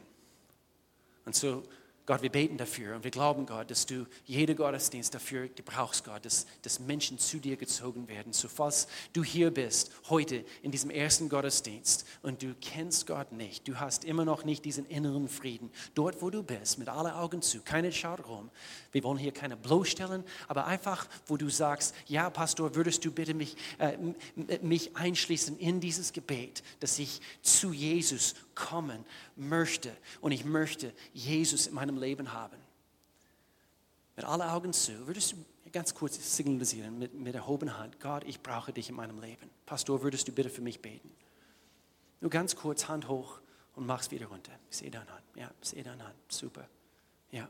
Und 1.25 1.35
so 1.35 1.63
Gott, 2.07 2.21
wir 2.21 2.29
beten 2.29 2.55
dafür 2.55 2.95
und 2.95 3.03
wir 3.03 3.11
glauben, 3.11 3.45
Gott, 3.45 3.69
dass 3.69 3.85
du 3.85 4.07
jede 4.23 4.55
Gottesdienst 4.55 5.13
dafür 5.13 5.49
gebrauchst, 5.49 6.05
Gott, 6.05 6.23
dass, 6.23 6.47
dass 6.61 6.79
Menschen 6.79 7.19
zu 7.19 7.37
dir 7.37 7.57
gezogen 7.57 8.07
werden. 8.07 8.31
So 8.31 8.47
falls 8.47 8.87
du 9.11 9.25
hier 9.25 9.51
bist, 9.51 9.91
heute 10.09 10.45
in 10.61 10.71
diesem 10.71 10.89
ersten 10.89 11.27
Gottesdienst 11.27 12.07
und 12.21 12.41
du 12.41 12.55
kennst 12.61 13.07
Gott 13.07 13.33
nicht, 13.33 13.67
du 13.67 13.81
hast 13.81 14.05
immer 14.05 14.23
noch 14.23 14.45
nicht 14.45 14.63
diesen 14.63 14.85
inneren 14.85 15.27
Frieden, 15.27 15.69
dort 15.95 16.21
wo 16.21 16.29
du 16.29 16.43
bist, 16.43 16.79
mit 16.79 16.87
allen 16.87 17.11
Augen 17.11 17.41
zu, 17.41 17.59
keiner 17.59 17.91
schaut 17.91 18.25
rum. 18.25 18.49
Wir 18.93 19.03
wollen 19.03 19.17
hier 19.17 19.33
keine 19.33 19.57
bloßstellen, 19.57 20.23
aber 20.47 20.65
einfach, 20.65 21.09
wo 21.25 21.35
du 21.35 21.49
sagst, 21.49 21.93
ja, 22.07 22.29
Pastor, 22.29 22.73
würdest 22.73 23.03
du 23.03 23.11
bitte 23.11 23.33
mich, 23.33 23.57
äh, 23.79 23.97
mich 24.61 24.95
einschließen 24.95 25.59
in 25.59 25.81
dieses 25.81 26.13
Gebet, 26.13 26.63
dass 26.79 26.99
ich 26.99 27.19
zu 27.41 27.73
Jesus 27.73 28.33
kommen 28.57 29.05
möchte 29.35 29.95
und 30.19 30.31
ich 30.31 30.43
möchte 30.43 30.93
Jesus 31.13 31.67
in 31.67 31.75
meinem 31.75 31.97
Leben 31.97 32.33
haben. 32.33 32.57
Mit 34.15 34.25
allen 34.25 34.41
Augen 34.41 34.73
zu, 34.73 35.05
würdest 35.05 35.33
du 35.33 35.45
ganz 35.71 35.93
kurz 35.93 36.35
signalisieren 36.35 36.97
mit, 36.97 37.13
mit 37.13 37.35
erhobener 37.35 37.77
Hand, 37.77 37.99
Gott, 37.99 38.23
ich 38.25 38.41
brauche 38.41 38.73
dich 38.73 38.89
in 38.89 38.95
meinem 38.95 39.21
Leben. 39.21 39.49
Pastor, 39.65 40.01
würdest 40.01 40.27
du 40.27 40.31
bitte 40.31 40.49
für 40.49 40.61
mich 40.61 40.81
beten? 40.81 41.11
Nur 42.19 42.31
ganz 42.31 42.55
kurz, 42.55 42.87
Hand 42.87 43.07
hoch 43.07 43.39
und 43.75 43.85
mach's 43.85 44.09
wieder 44.09 44.25
runter. 44.25 44.51
Ich 44.71 44.77
sehe 44.77 44.89
deine 44.89 45.11
Hand. 45.11 45.23
Ja, 45.35 45.51
ich 45.61 45.69
sehe 45.69 45.83
deine 45.83 46.03
Hand. 46.03 46.15
Super. 46.29 46.67
Ja. 47.31 47.47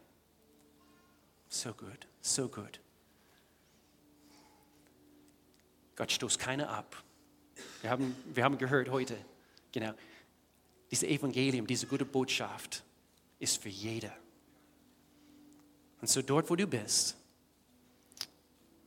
So 1.48 1.74
gut, 1.74 2.08
so 2.22 2.50
gut. 2.50 2.82
Gott 5.96 6.12
stoßt 6.12 6.38
keiner 6.38 6.70
ab. 6.70 7.02
Wir 7.82 7.90
haben, 7.90 8.16
wir 8.34 8.44
haben 8.44 8.58
gehört 8.58 8.90
heute, 8.90 9.18
genau, 9.72 9.94
dieses 10.92 11.08
Evangelium, 11.08 11.68
diese 11.68 11.88
gute 11.88 12.06
Botschaft 12.06 12.84
ist 13.40 13.62
für 13.62 13.70
jeder. 13.70 14.16
Und 16.02 16.10
so 16.10 16.22
dort, 16.22 16.50
wo 16.50 16.56
du 16.56 16.68
bist, 16.68 17.18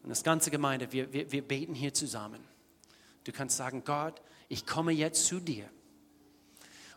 und 0.02 0.08
das 0.08 0.22
ganze 0.22 0.50
Gemeinde, 0.50 0.90
wir, 0.92 1.12
wir, 1.12 1.30
wir 1.30 1.42
beten 1.42 1.74
hier 1.74 1.92
zusammen. 1.92 2.40
Du 3.24 3.32
kannst 3.32 3.56
sagen, 3.56 3.84
Gott, 3.84 4.20
ich 4.48 4.66
komme 4.66 4.92
jetzt 4.92 5.26
zu 5.26 5.40
dir. 5.40 5.68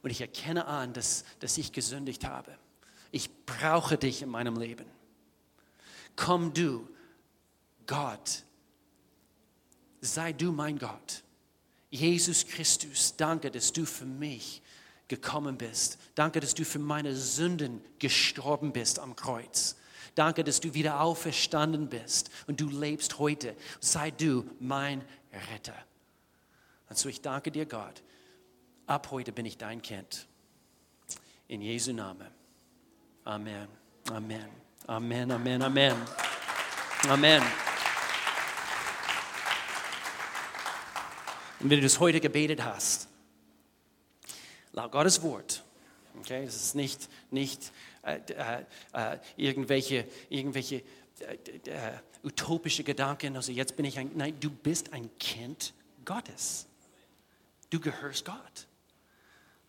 Und 0.01 0.09
ich 0.09 0.21
erkenne 0.21 0.67
an, 0.67 0.93
dass, 0.93 1.25
dass 1.39 1.57
ich 1.57 1.71
gesündigt 1.71 2.25
habe. 2.25 2.57
Ich 3.11 3.29
brauche 3.45 3.97
dich 3.97 4.21
in 4.21 4.29
meinem 4.29 4.57
Leben. 4.57 4.85
Komm 6.15 6.53
du, 6.53 6.87
Gott, 7.85 8.43
sei 10.01 10.33
du 10.33 10.51
mein 10.51 10.79
Gott. 10.79 11.23
Jesus 11.89 12.47
Christus, 12.47 13.15
danke, 13.15 13.51
dass 13.51 13.71
du 13.71 13.85
für 13.85 14.05
mich 14.05 14.62
gekommen 15.13 15.57
bist. 15.57 15.99
Danke, 16.15 16.39
dass 16.39 16.55
du 16.55 16.65
für 16.65 16.79
meine 16.79 17.15
Sünden 17.15 17.81
gestorben 17.99 18.73
bist 18.73 18.97
am 18.97 19.15
Kreuz. 19.15 19.75
Danke, 20.15 20.43
dass 20.43 20.59
du 20.59 20.73
wieder 20.73 21.01
auferstanden 21.01 21.87
bist 21.87 22.31
und 22.47 22.59
du 22.59 22.67
lebst 22.67 23.19
heute. 23.19 23.55
Sei 23.79 24.09
du 24.09 24.43
mein 24.59 25.03
Retter. 25.51 25.75
Und 26.89 26.97
so 26.97 27.09
ich 27.09 27.21
danke 27.21 27.51
dir, 27.51 27.67
Gott. 27.67 28.01
Ab 28.87 29.09
heute 29.11 29.31
bin 29.31 29.45
ich 29.45 29.57
dein 29.57 29.81
Kind. 29.81 30.27
In 31.47 31.61
Jesu 31.61 31.93
Namen. 31.93 32.27
Amen. 33.23 33.67
Amen. 34.09 34.49
Amen. 34.87 35.31
Amen. 35.31 35.61
Amen. 35.61 35.95
Amen. 37.07 37.43
Und 41.59 41.69
wenn 41.69 41.77
du 41.77 41.83
das 41.83 41.99
heute 41.99 42.19
gebetet 42.19 42.63
hast, 42.63 43.07
laut 44.73 44.91
Gottes 44.91 45.21
Wort. 45.23 45.63
Okay, 46.19 46.45
das 46.45 46.55
ist 46.55 46.75
nicht, 46.75 47.09
nicht 47.31 47.71
äh, 48.03 48.19
äh, 48.27 48.65
äh 48.93 49.17
irgendwelche, 49.35 50.05
irgendwelche 50.29 50.83
äh, 51.19 51.35
äh, 51.69 51.93
utopische 52.23 52.83
Gedanken, 52.83 53.35
also 53.35 53.51
jetzt 53.51 53.75
bin 53.75 53.85
ich 53.85 53.97
ein, 53.97 54.11
nein, 54.15 54.35
du 54.39 54.49
bist 54.49 54.93
ein 54.93 55.09
Kind 55.19 55.73
Gottes. 56.05 56.67
Du 57.69 57.79
gehörst 57.79 58.25
Gott. 58.25 58.67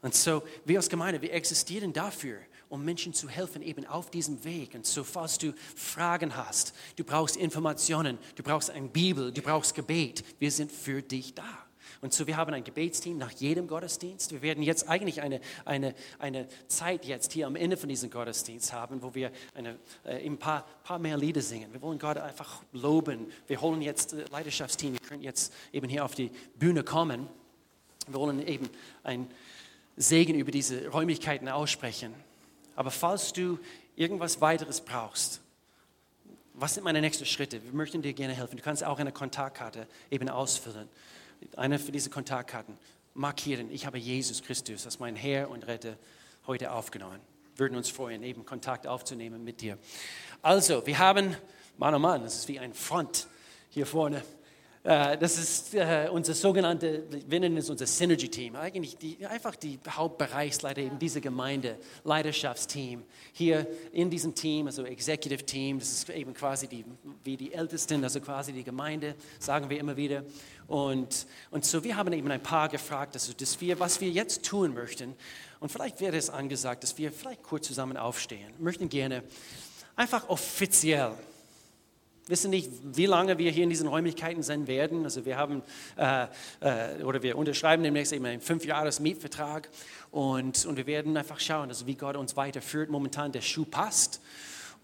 Und 0.03 0.14
so, 0.14 0.43
wir 0.64 0.79
als 0.79 0.88
Gemeinde, 0.88 1.23
wir 1.23 1.33
existieren 1.33 1.93
dafür, 1.93 2.38
um 2.69 2.85
Menschen 2.85 3.14
zu 3.14 3.29
helfen, 3.29 3.62
eben 3.62 3.87
auf 3.87 4.11
diesem 4.11 4.45
Weg. 4.45 4.75
Und 4.75 4.87
so, 4.87 5.03
falls 5.03 5.38
du 5.38 5.55
Fragen 5.75 6.37
hast, 6.37 6.75
du 6.97 7.05
brauchst 7.05 7.37
Informationen, 7.37 8.19
du 8.37 8.43
brauchst 8.43 8.71
eine 8.71 8.88
Bibel, 8.88 9.33
du 9.33 9.40
brauchst 9.40 9.75
Gebet, 9.75 10.23
wir 10.38 10.51
sind 10.51 10.71
für 10.71 11.01
dich 11.03 11.35
da. 11.35 11.63
Und 12.05 12.12
so, 12.12 12.27
wir 12.27 12.37
haben 12.37 12.53
ein 12.53 12.62
Gebetsteam 12.62 13.17
nach 13.17 13.31
jedem 13.31 13.67
Gottesdienst. 13.67 14.31
Wir 14.31 14.43
werden 14.43 14.62
jetzt 14.62 14.90
eigentlich 14.90 15.23
eine, 15.23 15.40
eine, 15.64 15.95
eine 16.19 16.47
Zeit 16.69 17.07
jetzt 17.07 17.33
hier 17.33 17.47
am 17.47 17.57
Ende 17.57 17.79
von 17.79 17.88
diesem 17.88 18.11
Gottesdienst 18.11 18.75
haben, 18.75 19.03
wo 19.03 19.14
wir 19.14 19.33
eine, 19.55 19.79
äh, 20.05 20.23
ein 20.23 20.37
paar, 20.37 20.67
paar 20.83 20.99
mehr 20.99 21.17
Lieder 21.17 21.40
singen. 21.40 21.73
Wir 21.73 21.81
wollen 21.81 21.99
Gott 21.99 22.19
einfach 22.19 22.61
loben. 22.75 23.33
Wir 23.47 23.59
holen 23.62 23.81
jetzt 23.81 24.12
äh, 24.12 24.27
Leidenschaftsteam, 24.31 24.93
ihr 24.93 25.01
könnt 25.01 25.23
jetzt 25.23 25.51
eben 25.73 25.88
hier 25.88 26.05
auf 26.05 26.14
die 26.14 26.31
Bühne 26.59 26.85
kommen. 26.85 27.27
Wir 28.07 28.21
wollen 28.21 28.47
eben 28.47 28.69
ein 29.03 29.27
Segen 29.97 30.35
über 30.35 30.51
diese 30.51 30.88
Räumlichkeiten 30.88 31.49
aussprechen. 31.49 32.12
Aber 32.77 32.90
falls 32.90 33.33
du 33.33 33.59
irgendwas 33.97 34.43
weiteres 34.43 34.83
brauchst, 34.83 35.40
was 36.53 36.75
sind 36.75 36.85
meine 36.85 37.01
nächsten 37.01 37.25
Schritte? 37.25 37.64
Wir 37.64 37.73
möchten 37.73 38.03
dir 38.03 38.12
gerne 38.12 38.35
helfen. 38.35 38.59
Du 38.59 38.62
kannst 38.62 38.85
auch 38.85 38.99
eine 38.99 39.11
Kontaktkarte 39.11 39.87
eben 40.11 40.29
ausfüllen 40.29 40.90
eine 41.57 41.78
für 41.78 41.92
diese 41.92 42.11
Kontaktkarten 42.11 42.76
markieren. 43.14 43.70
Ich 43.70 43.87
habe 43.87 43.98
Jesus 43.98 44.42
Christus 44.42 44.85
als 44.85 44.98
mein 44.98 45.16
Herr 45.16 45.50
und 45.50 45.66
Retter 45.66 45.96
heute 46.46 46.72
aufgenommen. 46.72 47.20
Würden 47.57 47.76
uns 47.76 47.88
freuen, 47.88 48.22
eben 48.22 48.44
Kontakt 48.44 48.87
aufzunehmen 48.87 49.44
mit 49.44 49.61
dir. 49.61 49.78
Also, 50.42 50.85
wir 50.87 50.98
haben, 50.98 51.37
Mann 51.78 51.94
oh 51.94 51.98
Mann, 51.98 52.22
das 52.22 52.35
ist 52.35 52.48
wie 52.48 52.59
ein 52.59 52.74
Front 52.74 53.28
hier 53.70 53.87
vorne. 53.87 54.22
Äh, 54.85 55.16
das 55.16 55.38
ist 55.38 55.74
äh, 55.74 56.09
unser 56.12 56.35
sogenannte, 56.35 57.04
wir 57.26 57.40
nennen 57.40 57.57
es 57.57 57.70
unser 57.70 57.87
Synergy-Team, 57.87 58.54
eigentlich 58.54 58.98
die, 58.98 59.24
einfach 59.26 59.57
die 59.57 59.78
Hauptbereichsleiter 59.88 60.83
in 60.83 60.98
dieser 60.98 61.22
Gemeinde, 61.22 61.78
Leidenschaftsteam. 62.04 63.02
Hier 63.33 63.66
in 63.92 64.11
diesem 64.11 64.35
Team, 64.35 64.66
also 64.66 64.85
Executive 64.85 65.46
Team, 65.46 65.78
das 65.78 65.90
ist 65.90 66.11
eben 66.11 66.35
quasi 66.35 66.68
die, 66.68 66.85
wie 67.24 67.38
die 67.38 67.54
Ältesten, 67.54 68.04
also 68.04 68.20
quasi 68.20 68.52
die 68.52 68.62
Gemeinde, 68.62 69.14
sagen 69.38 69.70
wir 69.70 69.80
immer 69.80 69.96
wieder. 69.96 70.22
Und, 70.66 71.27
und 71.50 71.64
so, 71.64 71.85
wir 71.85 71.96
haben 71.96 72.12
eben 72.12 72.31
ein 72.31 72.42
paar 72.42 72.68
gefragt, 72.68 73.14
also, 73.14 73.33
dass 73.33 73.61
wir, 73.61 73.79
was 73.81 74.00
wir 74.00 74.11
jetzt 74.11 74.44
tun 74.44 74.74
möchten. 74.74 75.14
Und 75.61 75.70
vielleicht 75.70 76.00
wäre 76.00 76.16
es 76.16 76.31
angesagt, 76.31 76.83
dass 76.83 76.96
wir 76.98 77.12
vielleicht 77.12 77.42
kurz 77.42 77.66
zusammen 77.66 77.96
aufstehen. 77.96 78.53
Wir 78.57 78.64
möchten 78.64 78.88
gerne 78.88 79.22
einfach 79.96 80.29
offiziell 80.29 81.12
wissen 82.27 82.50
nicht, 82.50 82.70
wie 82.83 83.07
lange 83.07 83.38
wir 83.38 83.50
hier 83.50 83.64
in 83.64 83.70
diesen 83.70 83.88
Räumlichkeiten 83.88 84.42
sein 84.42 84.66
werden. 84.66 85.05
Also 85.05 85.24
wir 85.24 85.37
haben 85.37 85.62
äh, 85.96 86.27
äh, 86.61 87.03
oder 87.03 87.22
wir 87.22 87.37
unterschreiben 87.37 87.83
demnächst 87.83 88.12
eben 88.12 88.24
einen 88.24 88.40
fünfjahres 88.40 89.00
Mietvertrag 89.00 89.68
und, 90.11 90.64
und 90.64 90.77
wir 90.77 90.87
werden 90.87 91.16
einfach 91.16 91.40
schauen, 91.40 91.68
also 91.68 91.87
wie 91.87 91.96
Gott 91.96 92.16
uns 92.16 92.37
weiterführt. 92.37 92.88
Momentan 92.88 93.33
der 93.33 93.42
Schuh 93.42 93.64
passt. 93.64 94.20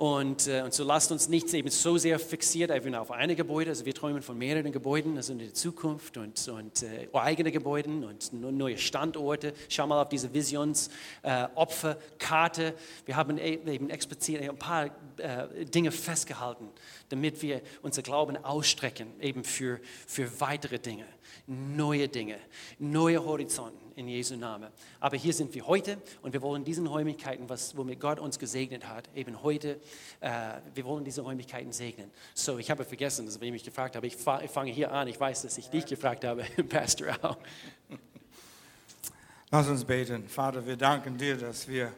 Und, 0.00 0.48
äh, 0.48 0.62
und 0.62 0.72
so 0.72 0.82
lasst 0.82 1.12
uns 1.12 1.28
nicht 1.28 1.52
eben 1.52 1.68
so 1.68 1.98
sehr 1.98 2.18
fixiert 2.18 2.70
eben 2.70 2.94
auf 2.94 3.10
eine 3.10 3.36
Gebäude. 3.36 3.68
Also 3.68 3.84
wir 3.84 3.94
träumen 3.94 4.22
von 4.22 4.38
mehreren 4.38 4.72
Gebäuden, 4.72 5.18
also 5.18 5.34
in 5.34 5.40
der 5.40 5.52
Zukunft 5.52 6.16
und, 6.16 6.48
und 6.48 6.84
äh, 6.84 7.06
eigene 7.12 7.52
Gebäude 7.52 7.90
und 7.90 8.32
neue 8.32 8.78
Standorte. 8.78 9.52
Schau 9.68 9.86
mal 9.86 10.00
auf 10.00 10.08
diese 10.08 10.32
Visionsopferkarte. 10.32 12.68
Äh, 12.68 12.72
wir 13.04 13.14
haben 13.14 13.36
e-, 13.36 13.60
eben 13.66 13.90
explizit 13.90 14.40
ein 14.40 14.56
paar 14.56 14.86
äh, 15.18 15.66
Dinge 15.66 15.90
festgehalten, 15.90 16.70
damit 17.10 17.42
wir 17.42 17.60
unser 17.82 18.00
Glauben 18.00 18.42
ausstrecken, 18.42 19.08
eben 19.20 19.44
für, 19.44 19.80
für 20.06 20.40
weitere 20.40 20.78
Dinge, 20.78 21.04
neue 21.46 22.08
Dinge, 22.08 22.38
neue 22.78 23.22
Horizonten 23.22 23.79
in 24.00 24.08
Jesu 24.08 24.36
Namen. 24.36 24.70
Aber 24.98 25.16
hier 25.16 25.32
sind 25.32 25.54
wir 25.54 25.66
heute 25.66 25.98
und 26.22 26.32
wir 26.32 26.42
wollen 26.42 26.64
diesen 26.64 26.86
Räumlichkeiten, 26.86 27.48
was, 27.48 27.76
womit 27.76 28.00
Gott 28.00 28.18
uns 28.18 28.38
gesegnet 28.38 28.88
hat, 28.88 29.08
eben 29.14 29.42
heute, 29.42 29.80
äh, 30.20 30.54
wir 30.74 30.84
wollen 30.84 31.04
diese 31.04 31.20
Räumlichkeiten 31.20 31.72
segnen. 31.72 32.10
So, 32.34 32.58
ich 32.58 32.70
habe 32.70 32.84
vergessen, 32.84 33.26
dass 33.26 33.36
ich 33.36 33.52
mich 33.52 33.62
gefragt 33.62 33.96
habe. 33.96 34.06
Ich, 34.06 34.16
ich 34.16 34.50
fange 34.50 34.72
hier 34.72 34.90
an. 34.90 35.06
Ich 35.06 35.20
weiß, 35.20 35.42
dass 35.42 35.58
ich 35.58 35.68
dich 35.68 35.86
gefragt 35.86 36.24
habe, 36.24 36.42
Pastor 36.68 37.08
auch. 37.22 37.38
Lass 39.50 39.68
uns 39.68 39.84
beten. 39.84 40.28
Vater, 40.28 40.64
wir 40.66 40.76
danken 40.76 41.18
dir, 41.18 41.36
dass 41.36 41.68
wir 41.68 41.92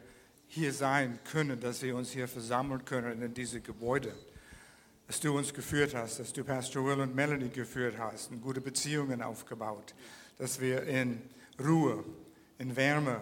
hier 0.49 0.73
sein 0.73 1.19
können, 1.31 1.61
dass 1.61 1.83
wir 1.83 1.95
uns 1.97 2.11
hier 2.11 2.27
versammeln 2.27 2.85
können 2.85 3.23
in 3.23 3.33
diese 3.33 3.61
Gebäude. 3.61 4.15
Dass 5.07 5.21
du 5.21 5.37
uns 5.37 5.55
geführt 5.55 5.95
hast, 5.95 6.19
dass 6.19 6.33
du 6.33 6.43
Pastor 6.45 6.85
Will 6.85 7.01
und 7.01 7.15
Melanie 7.15 7.51
geführt 7.51 7.97
hast 7.99 8.31
und 8.31 8.41
gute 8.41 8.61
Beziehungen 8.61 9.23
aufgebaut, 9.23 9.95
dass 10.39 10.61
wir 10.61 10.83
in 10.83 11.23
Ruhe, 11.61 12.05
in 12.59 12.77
Wärme 12.77 13.21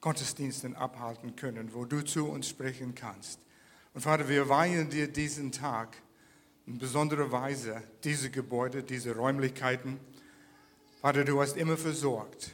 Gottesdiensten 0.00 0.76
abhalten 0.76 1.36
können, 1.36 1.74
wo 1.74 1.84
du 1.84 2.04
zu 2.04 2.28
uns 2.28 2.48
sprechen 2.48 2.94
kannst. 2.94 3.40
Und 3.94 4.02
Vater, 4.02 4.28
wir 4.28 4.48
weihen 4.48 4.88
dir 4.90 5.08
diesen 5.08 5.52
Tag 5.52 5.96
in 6.66 6.78
besonderer 6.78 7.32
Weise 7.32 7.82
diese 8.04 8.30
Gebäude, 8.30 8.82
diese 8.82 9.14
Räumlichkeiten. 9.14 9.98
Vater, 11.00 11.24
du 11.24 11.40
hast 11.40 11.56
immer 11.56 11.76
versorgt. 11.76 12.52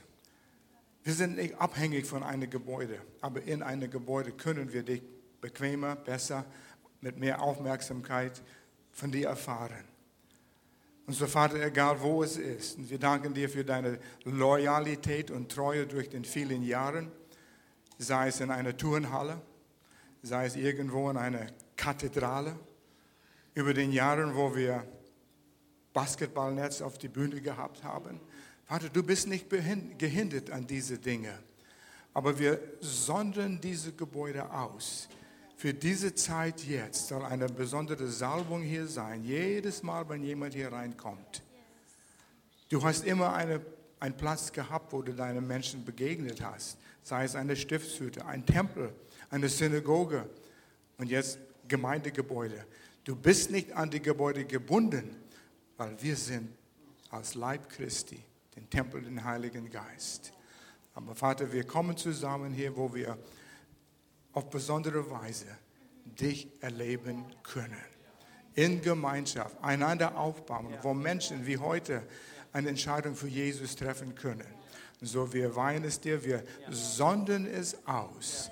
Wir 1.05 1.14
sind 1.14 1.37
nicht 1.37 1.57
abhängig 1.57 2.07
von 2.07 2.22
einem 2.22 2.48
Gebäude, 2.48 3.00
aber 3.20 3.42
in 3.42 3.62
einem 3.62 3.90
Gebäude 3.90 4.33
können 4.33 4.72
wir 4.72 4.83
dich 4.83 5.02
bequemer, 5.40 5.96
besser, 5.96 6.44
mit 7.00 7.18
mehr 7.18 7.42
Aufmerksamkeit 7.42 8.40
von 8.92 9.11
dir 9.11 9.28
erfahren. 9.28 9.85
Unser 11.06 11.26
Vater, 11.26 11.60
egal 11.64 12.00
wo 12.00 12.22
es 12.22 12.36
ist, 12.36 12.78
und 12.78 12.88
wir 12.88 12.98
danken 12.98 13.34
dir 13.34 13.48
für 13.48 13.64
deine 13.64 13.98
Loyalität 14.24 15.30
und 15.30 15.50
Treue 15.50 15.86
durch 15.86 16.08
den 16.08 16.24
vielen 16.24 16.62
Jahren, 16.62 17.10
sei 17.98 18.28
es 18.28 18.40
in 18.40 18.50
einer 18.50 18.76
Turnhalle, 18.76 19.40
sei 20.22 20.46
es 20.46 20.54
irgendwo 20.54 21.10
in 21.10 21.16
einer 21.16 21.46
Kathedrale, 21.76 22.56
über 23.54 23.74
den 23.74 23.90
Jahren, 23.90 24.36
wo 24.36 24.54
wir 24.54 24.86
Basketballnetz 25.92 26.80
auf 26.80 26.98
die 26.98 27.08
Bühne 27.08 27.40
gehabt 27.40 27.82
haben. 27.82 28.20
Vater, 28.64 28.88
du 28.88 29.02
bist 29.02 29.26
nicht 29.26 29.50
gehindert 29.50 30.50
an 30.50 30.66
diese 30.66 30.98
Dinge, 30.98 31.36
aber 32.14 32.38
wir 32.38 32.60
sondern 32.80 33.60
diese 33.60 33.92
Gebäude 33.92 34.50
aus 34.52 35.08
für 35.62 35.72
diese 35.72 36.12
Zeit 36.12 36.64
jetzt 36.64 37.07
soll 37.07 37.25
eine 37.25 37.46
besondere 37.46 38.09
Salbung 38.09 38.62
hier 38.62 38.88
sein. 38.88 39.22
Jedes 39.22 39.85
Mal, 39.85 40.09
wenn 40.09 40.25
jemand 40.25 40.55
hier 40.55 40.72
reinkommt. 40.72 41.40
Du 42.68 42.83
hast 42.83 43.05
immer 43.05 43.33
eine, 43.33 43.61
einen 44.01 44.16
Platz 44.16 44.51
gehabt, 44.51 44.92
wo 44.92 45.03
du 45.03 45.14
deinen 45.14 45.46
Menschen 45.46 45.85
begegnet 45.85 46.42
hast. 46.42 46.79
Sei 47.05 47.22
es 47.22 47.37
eine 47.37 47.55
Stiftshütte, 47.55 48.27
ein 48.27 48.44
Tempel, 48.44 48.92
eine 49.31 49.48
Synagoge 49.48 50.29
und 50.98 51.09
jetzt 51.09 51.38
Gemeindegebäude. 51.68 52.66
Du 53.05 53.14
bist 53.14 53.53
nicht 53.53 53.70
an 53.72 53.88
die 53.88 54.03
Gebäude 54.03 54.44
gebunden, 54.44 55.14
weil 55.77 55.94
wir 56.03 56.16
sind 56.16 56.48
als 57.11 57.37
Leib 57.37 57.68
Christi, 57.68 58.18
den 58.57 58.68
Tempel, 58.68 59.01
den 59.01 59.22
Heiligen 59.22 59.70
Geist. 59.70 60.33
Aber 60.92 61.14
Vater, 61.14 61.53
wir 61.53 61.62
kommen 61.62 61.96
zusammen 61.96 62.53
hier, 62.53 62.77
wo 62.77 62.92
wir 62.92 63.16
auf 64.32 64.50
besondere 64.50 65.10
Weise 65.10 65.46
dich 66.04 66.48
erleben 66.60 67.24
können. 67.42 67.76
In 68.54 68.82
Gemeinschaft, 68.82 69.56
einander 69.62 70.16
aufbauen, 70.16 70.74
wo 70.82 70.92
Menschen 70.92 71.46
wie 71.46 71.58
heute 71.58 72.02
eine 72.52 72.68
Entscheidung 72.68 73.16
für 73.16 73.28
Jesus 73.28 73.76
treffen 73.76 74.14
können. 74.14 74.46
So, 75.00 75.32
wir 75.32 75.56
weihen 75.56 75.84
es 75.84 76.00
dir, 76.00 76.22
wir 76.24 76.44
sonden 76.70 77.46
es 77.46 77.86
aus. 77.86 78.50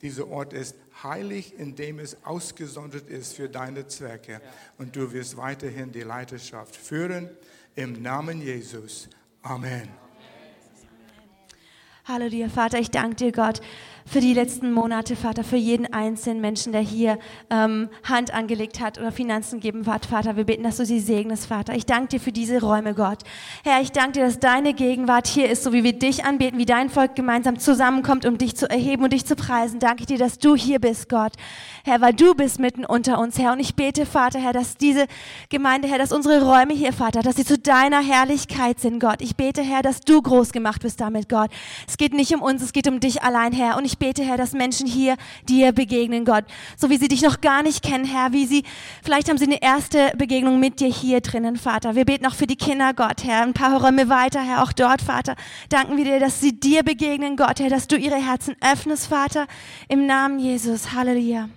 Dieser 0.00 0.26
Ort 0.28 0.52
ist 0.52 0.74
heilig, 1.02 1.54
indem 1.58 2.00
es 2.00 2.16
ausgesondert 2.24 3.08
ist 3.08 3.34
für 3.34 3.48
deine 3.48 3.86
Zwecke. 3.86 4.40
Und 4.78 4.96
du 4.96 5.12
wirst 5.12 5.36
weiterhin 5.36 5.92
die 5.92 6.00
Leiterschaft 6.00 6.74
führen. 6.74 7.30
Im 7.76 8.02
Namen 8.02 8.42
Jesus. 8.42 9.08
Amen. 9.42 9.88
Halleluja, 12.04 12.48
Vater, 12.48 12.80
ich 12.80 12.90
danke 12.90 13.16
dir, 13.16 13.32
Gott 13.32 13.60
für 14.04 14.20
die 14.20 14.34
letzten 14.34 14.72
Monate, 14.72 15.16
Vater, 15.16 15.44
für 15.44 15.56
jeden 15.56 15.92
einzelnen 15.92 16.40
Menschen, 16.40 16.72
der 16.72 16.80
hier 16.80 17.18
ähm, 17.50 17.88
Hand 18.04 18.34
angelegt 18.34 18.80
hat 18.80 18.98
oder 18.98 19.12
Finanzen 19.12 19.60
geben 19.60 19.86
hat, 19.86 20.06
Vater. 20.06 20.36
Wir 20.36 20.44
beten, 20.44 20.62
dass 20.62 20.76
du 20.76 20.84
sie 20.84 21.00
segnest, 21.00 21.46
Vater. 21.46 21.74
Ich 21.74 21.86
danke 21.86 22.08
dir 22.08 22.20
für 22.20 22.32
diese 22.32 22.60
Räume, 22.60 22.94
Gott. 22.94 23.18
Herr, 23.64 23.80
ich 23.80 23.92
danke 23.92 24.12
dir, 24.12 24.24
dass 24.24 24.38
deine 24.38 24.74
Gegenwart 24.74 25.26
hier 25.26 25.50
ist, 25.50 25.62
so 25.62 25.72
wie 25.72 25.84
wir 25.84 25.92
dich 25.92 26.24
anbeten, 26.24 26.58
wie 26.58 26.66
dein 26.66 26.90
Volk 26.90 27.14
gemeinsam 27.14 27.58
zusammenkommt, 27.58 28.26
um 28.26 28.38
dich 28.38 28.56
zu 28.56 28.68
erheben 28.68 29.04
und 29.04 29.12
dich 29.12 29.24
zu 29.24 29.36
preisen. 29.36 29.78
Danke 29.78 30.06
dir, 30.06 30.18
dass 30.18 30.38
du 30.38 30.56
hier 30.56 30.78
bist, 30.78 31.08
Gott. 31.08 31.32
Herr, 31.84 32.00
weil 32.00 32.14
du 32.14 32.34
bist 32.34 32.60
mitten 32.60 32.84
unter 32.84 33.18
uns, 33.18 33.38
Herr. 33.38 33.52
Und 33.52 33.60
ich 33.60 33.74
bete, 33.74 34.06
Vater, 34.06 34.38
Herr, 34.38 34.52
dass 34.52 34.76
diese 34.76 35.06
Gemeinde, 35.48 35.88
Herr, 35.88 35.98
dass 35.98 36.12
unsere 36.12 36.44
Räume 36.44 36.74
hier, 36.74 36.92
Vater, 36.92 37.22
dass 37.22 37.36
sie 37.36 37.44
zu 37.44 37.58
deiner 37.58 38.00
Herrlichkeit 38.00 38.80
sind, 38.80 39.00
Gott. 39.00 39.20
Ich 39.20 39.36
bete, 39.36 39.62
Herr, 39.62 39.82
dass 39.82 40.00
du 40.00 40.22
groß 40.22 40.52
gemacht 40.52 40.82
bist 40.82 41.00
damit, 41.00 41.28
Gott. 41.28 41.50
Es 41.88 41.96
geht 41.96 42.12
nicht 42.12 42.34
um 42.34 42.42
uns, 42.42 42.62
es 42.62 42.72
geht 42.72 42.86
um 42.88 43.00
dich 43.00 43.22
allein, 43.22 43.52
Herr. 43.52 43.76
Und 43.76 43.84
ich 43.92 43.98
bete, 43.98 44.22
Herr, 44.22 44.36
dass 44.36 44.52
Menschen 44.52 44.86
hier 44.86 45.16
dir 45.48 45.72
begegnen, 45.72 46.24
Gott. 46.24 46.44
So 46.76 46.90
wie 46.90 46.96
sie 46.96 47.08
dich 47.08 47.22
noch 47.22 47.40
gar 47.40 47.62
nicht 47.62 47.82
kennen, 47.82 48.04
Herr, 48.04 48.32
wie 48.32 48.46
sie, 48.46 48.64
vielleicht 49.02 49.28
haben 49.28 49.38
sie 49.38 49.46
eine 49.46 49.62
erste 49.62 50.12
Begegnung 50.16 50.58
mit 50.58 50.80
dir 50.80 50.88
hier 50.88 51.20
drinnen, 51.20 51.56
Vater. 51.56 51.94
Wir 51.94 52.04
beten 52.04 52.26
auch 52.26 52.34
für 52.34 52.46
die 52.46 52.56
Kinder, 52.56 52.94
Gott, 52.94 53.24
Herr. 53.24 53.42
Ein 53.42 53.52
paar 53.52 53.82
Räume 53.82 54.08
weiter, 54.08 54.42
Herr, 54.42 54.62
auch 54.62 54.72
dort, 54.72 55.02
Vater. 55.02 55.36
Danken 55.68 55.96
wir 55.96 56.04
dir, 56.04 56.20
dass 56.20 56.40
sie 56.40 56.58
dir 56.58 56.82
begegnen, 56.82 57.36
Gott, 57.36 57.60
Herr, 57.60 57.70
dass 57.70 57.88
du 57.88 57.96
ihre 57.96 58.16
Herzen 58.16 58.56
öffnest, 58.60 59.06
Vater. 59.06 59.46
Im 59.88 60.06
Namen 60.06 60.38
Jesus. 60.38 60.92
Halleluja. 60.92 61.48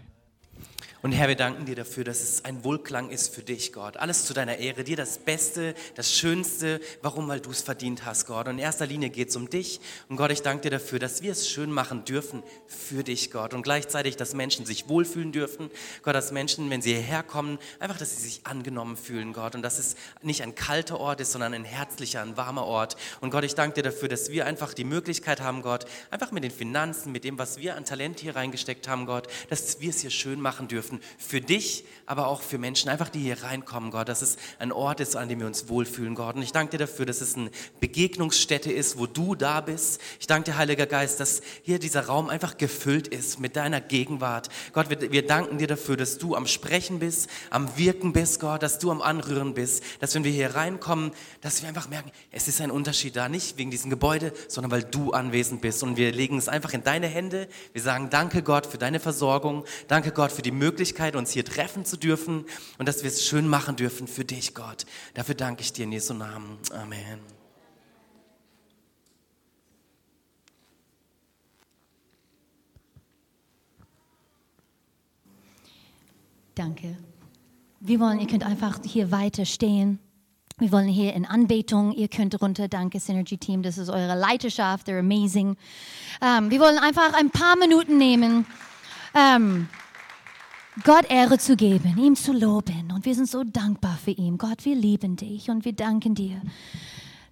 Und 1.05 1.11
Herr, 1.11 1.27
wir 1.27 1.35
danken 1.35 1.65
dir 1.65 1.75
dafür, 1.75 2.03
dass 2.03 2.23
es 2.23 2.45
ein 2.45 2.63
Wohlklang 2.63 3.11
ist 3.11 3.31
für 3.31 3.43
dich, 3.43 3.71
Gott. 3.71 3.95
Alles 3.97 4.25
zu 4.25 4.33
deiner 4.33 4.57
Ehre, 4.57 4.83
dir 4.83 4.97
das 4.97 5.19
Beste, 5.19 5.75
das 5.93 6.11
Schönste. 6.11 6.81
Warum? 7.03 7.27
Weil 7.27 7.41
du 7.41 7.51
es 7.51 7.61
verdient 7.61 8.07
hast, 8.07 8.25
Gott. 8.25 8.47
Und 8.47 8.55
in 8.55 8.59
erster 8.59 8.87
Linie 8.87 9.11
geht 9.11 9.29
es 9.29 9.35
um 9.35 9.47
dich. 9.47 9.79
Und 10.09 10.15
Gott, 10.15 10.31
ich 10.31 10.41
danke 10.41 10.63
dir 10.63 10.71
dafür, 10.71 10.97
dass 10.97 11.21
wir 11.21 11.31
es 11.31 11.47
schön 11.47 11.71
machen 11.71 12.05
dürfen 12.05 12.41
für 12.65 13.03
dich, 13.03 13.29
Gott. 13.29 13.53
Und 13.53 13.61
gleichzeitig, 13.61 14.17
dass 14.17 14.33
Menschen 14.33 14.65
sich 14.65 14.89
wohlfühlen 14.89 15.31
dürfen. 15.31 15.69
Gott, 16.01 16.15
dass 16.15 16.31
Menschen, 16.31 16.71
wenn 16.71 16.81
sie 16.81 16.95
hierher 16.95 17.21
kommen, 17.21 17.59
einfach, 17.79 17.99
dass 17.99 18.17
sie 18.17 18.23
sich 18.23 18.41
angenommen 18.43 18.97
fühlen, 18.97 19.31
Gott. 19.31 19.53
Und 19.53 19.61
dass 19.61 19.77
es 19.77 19.97
nicht 20.23 20.41
ein 20.41 20.55
kalter 20.55 20.99
Ort 20.99 21.21
ist, 21.21 21.33
sondern 21.33 21.53
ein 21.53 21.65
herzlicher, 21.65 22.23
ein 22.23 22.35
warmer 22.35 22.65
Ort. 22.65 22.97
Und 23.21 23.29
Gott, 23.29 23.43
ich 23.43 23.53
danke 23.53 23.75
dir 23.75 23.83
dafür, 23.83 24.09
dass 24.09 24.31
wir 24.31 24.47
einfach 24.47 24.73
die 24.73 24.85
Möglichkeit 24.85 25.39
haben, 25.39 25.61
Gott, 25.61 25.85
einfach 26.09 26.31
mit 26.31 26.43
den 26.43 26.49
Finanzen, 26.49 27.11
mit 27.11 27.25
dem, 27.25 27.37
was 27.37 27.59
wir 27.59 27.75
an 27.75 27.85
Talent 27.85 28.21
hier 28.21 28.35
reingesteckt 28.35 28.87
haben, 28.87 29.05
Gott, 29.05 29.27
dass 29.51 29.79
wir 29.81 29.91
es 29.91 30.01
hier 30.01 30.09
schön 30.09 30.41
machen 30.41 30.67
dürfen 30.67 30.94
dürfen. 30.99 31.15
Für 31.17 31.41
dich, 31.41 31.85
aber 32.05 32.27
auch 32.27 32.41
für 32.41 32.57
Menschen, 32.57 32.89
einfach 32.89 33.09
die 33.09 33.19
hier 33.19 33.43
reinkommen, 33.43 33.91
Gott. 33.91 34.09
Dass 34.09 34.21
es 34.21 34.37
ein 34.59 34.71
Ort 34.71 34.99
ist, 34.99 35.15
an 35.15 35.27
dem 35.27 35.39
wir 35.39 35.47
uns 35.47 35.69
wohlfühlen, 35.69 36.15
Gott. 36.15 36.35
Und 36.35 36.43
ich 36.43 36.51
danke 36.51 36.71
dir 36.71 36.85
dafür, 36.85 37.05
dass 37.05 37.21
es 37.21 37.35
eine 37.35 37.49
Begegnungsstätte 37.79 38.71
ist, 38.71 38.97
wo 38.97 39.07
du 39.07 39.35
da 39.35 39.61
bist. 39.61 39.99
Ich 40.19 40.27
danke 40.27 40.51
dir, 40.51 40.57
Heiliger 40.57 40.85
Geist, 40.85 41.19
dass 41.19 41.41
hier 41.63 41.79
dieser 41.79 42.05
Raum 42.05 42.29
einfach 42.29 42.57
gefüllt 42.57 43.07
ist 43.07 43.39
mit 43.39 43.55
deiner 43.55 43.81
Gegenwart. 43.81 44.49
Gott, 44.73 44.89
wir, 44.89 45.11
wir 45.11 45.25
danken 45.25 45.57
dir 45.57 45.67
dafür, 45.67 45.97
dass 45.97 46.17
du 46.17 46.35
am 46.35 46.47
Sprechen 46.47 46.99
bist, 46.99 47.29
am 47.49 47.77
Wirken 47.77 48.13
bist, 48.13 48.39
Gott, 48.39 48.61
dass 48.61 48.79
du 48.79 48.91
am 48.91 49.01
Anrühren 49.01 49.53
bist. 49.53 49.83
Dass 49.99 50.13
wenn 50.15 50.23
wir 50.23 50.31
hier 50.31 50.55
reinkommen, 50.55 51.11
dass 51.41 51.61
wir 51.61 51.69
einfach 51.69 51.89
merken, 51.89 52.11
es 52.31 52.47
ist 52.47 52.61
ein 52.61 52.71
Unterschied 52.71 53.15
da. 53.15 53.29
Nicht 53.29 53.57
wegen 53.57 53.71
diesem 53.71 53.89
Gebäude, 53.89 54.31
sondern 54.47 54.71
weil 54.71 54.83
du 54.83 55.11
anwesend 55.11 55.61
bist. 55.61 55.81
Und 55.81 55.97
wir 55.97 56.11
legen 56.11 56.37
es 56.37 56.47
einfach 56.47 56.73
in 56.73 56.83
deine 56.83 57.07
Hände. 57.07 57.47
Wir 57.73 57.81
sagen, 57.81 58.09
danke 58.09 58.43
Gott 58.43 58.65
für 58.67 58.77
deine 58.77 58.99
Versorgung. 58.99 59.65
Danke 59.87 60.11
Gott 60.11 60.31
für 60.31 60.41
die 60.41 60.51
Möglichkeit, 60.51 60.74
Möglichkeit, 60.75 61.15
uns 61.15 61.31
hier 61.31 61.45
treffen 61.45 61.85
zu 61.85 61.95
dürfen 61.95 62.43
und 62.77 62.89
dass 62.89 63.01
wir 63.01 63.07
es 63.07 63.25
schön 63.25 63.47
machen 63.47 63.77
dürfen 63.77 64.07
für 64.07 64.25
dich, 64.25 64.53
Gott. 64.53 64.85
Dafür 65.13 65.33
danke 65.33 65.61
ich 65.61 65.71
dir 65.71 65.85
in 65.85 65.93
Jesu 65.93 66.13
Namen. 66.13 66.57
Amen. 66.73 67.19
Danke. 76.55 76.97
Wir 77.79 78.01
wollen, 78.01 78.19
ihr 78.19 78.27
könnt 78.27 78.45
einfach 78.45 78.79
hier 78.85 79.11
weiter 79.11 79.45
stehen. 79.45 79.99
Wir 80.57 80.73
wollen 80.73 80.89
hier 80.89 81.13
in 81.13 81.25
Anbetung, 81.25 81.93
ihr 81.93 82.09
könnt 82.09 82.41
runter, 82.41 82.67
danke 82.67 82.99
Synergy 82.99 83.37
Team, 83.37 83.63
das 83.63 83.77
ist 83.77 83.89
eure 83.89 84.17
Leiterschaft, 84.17 84.87
they're 84.87 84.99
amazing. 84.99 85.55
Ähm, 86.21 86.49
wir 86.49 86.59
wollen 86.59 86.79
einfach 86.79 87.13
ein 87.13 87.29
paar 87.29 87.57
Minuten 87.57 87.97
nehmen, 87.97 88.45
ähm, 89.13 89.67
Gott 90.83 91.09
Ehre 91.09 91.37
zu 91.37 91.55
geben, 91.55 91.97
ihm 91.97 92.15
zu 92.15 92.33
loben. 92.33 92.91
Und 92.93 93.05
wir 93.05 93.15
sind 93.15 93.29
so 93.29 93.43
dankbar 93.43 93.97
für 94.03 94.11
ihn. 94.11 94.37
Gott, 94.37 94.65
wir 94.65 94.75
lieben 94.75 95.15
dich 95.15 95.49
und 95.49 95.63
wir 95.63 95.73
danken 95.73 96.15
dir, 96.15 96.41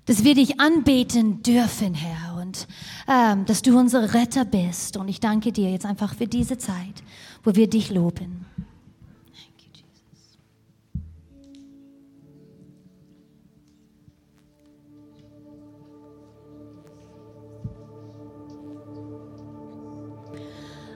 dass 0.05 0.23
wir 0.23 0.35
dich 0.35 0.59
anbeten 0.59 1.43
dürfen, 1.43 1.93
Herr, 1.93 2.41
und 2.41 2.67
ähm, 3.07 3.45
dass 3.45 3.61
du 3.61 3.77
unser 3.77 4.13
Retter 4.13 4.45
bist. 4.45 4.97
Und 4.97 5.07
ich 5.09 5.19
danke 5.19 5.51
dir 5.51 5.71
jetzt 5.71 5.85
einfach 5.85 6.15
für 6.15 6.27
diese 6.27 6.57
Zeit, 6.57 7.03
wo 7.43 7.55
wir 7.55 7.67
dich 7.67 7.89
loben. 7.89 8.45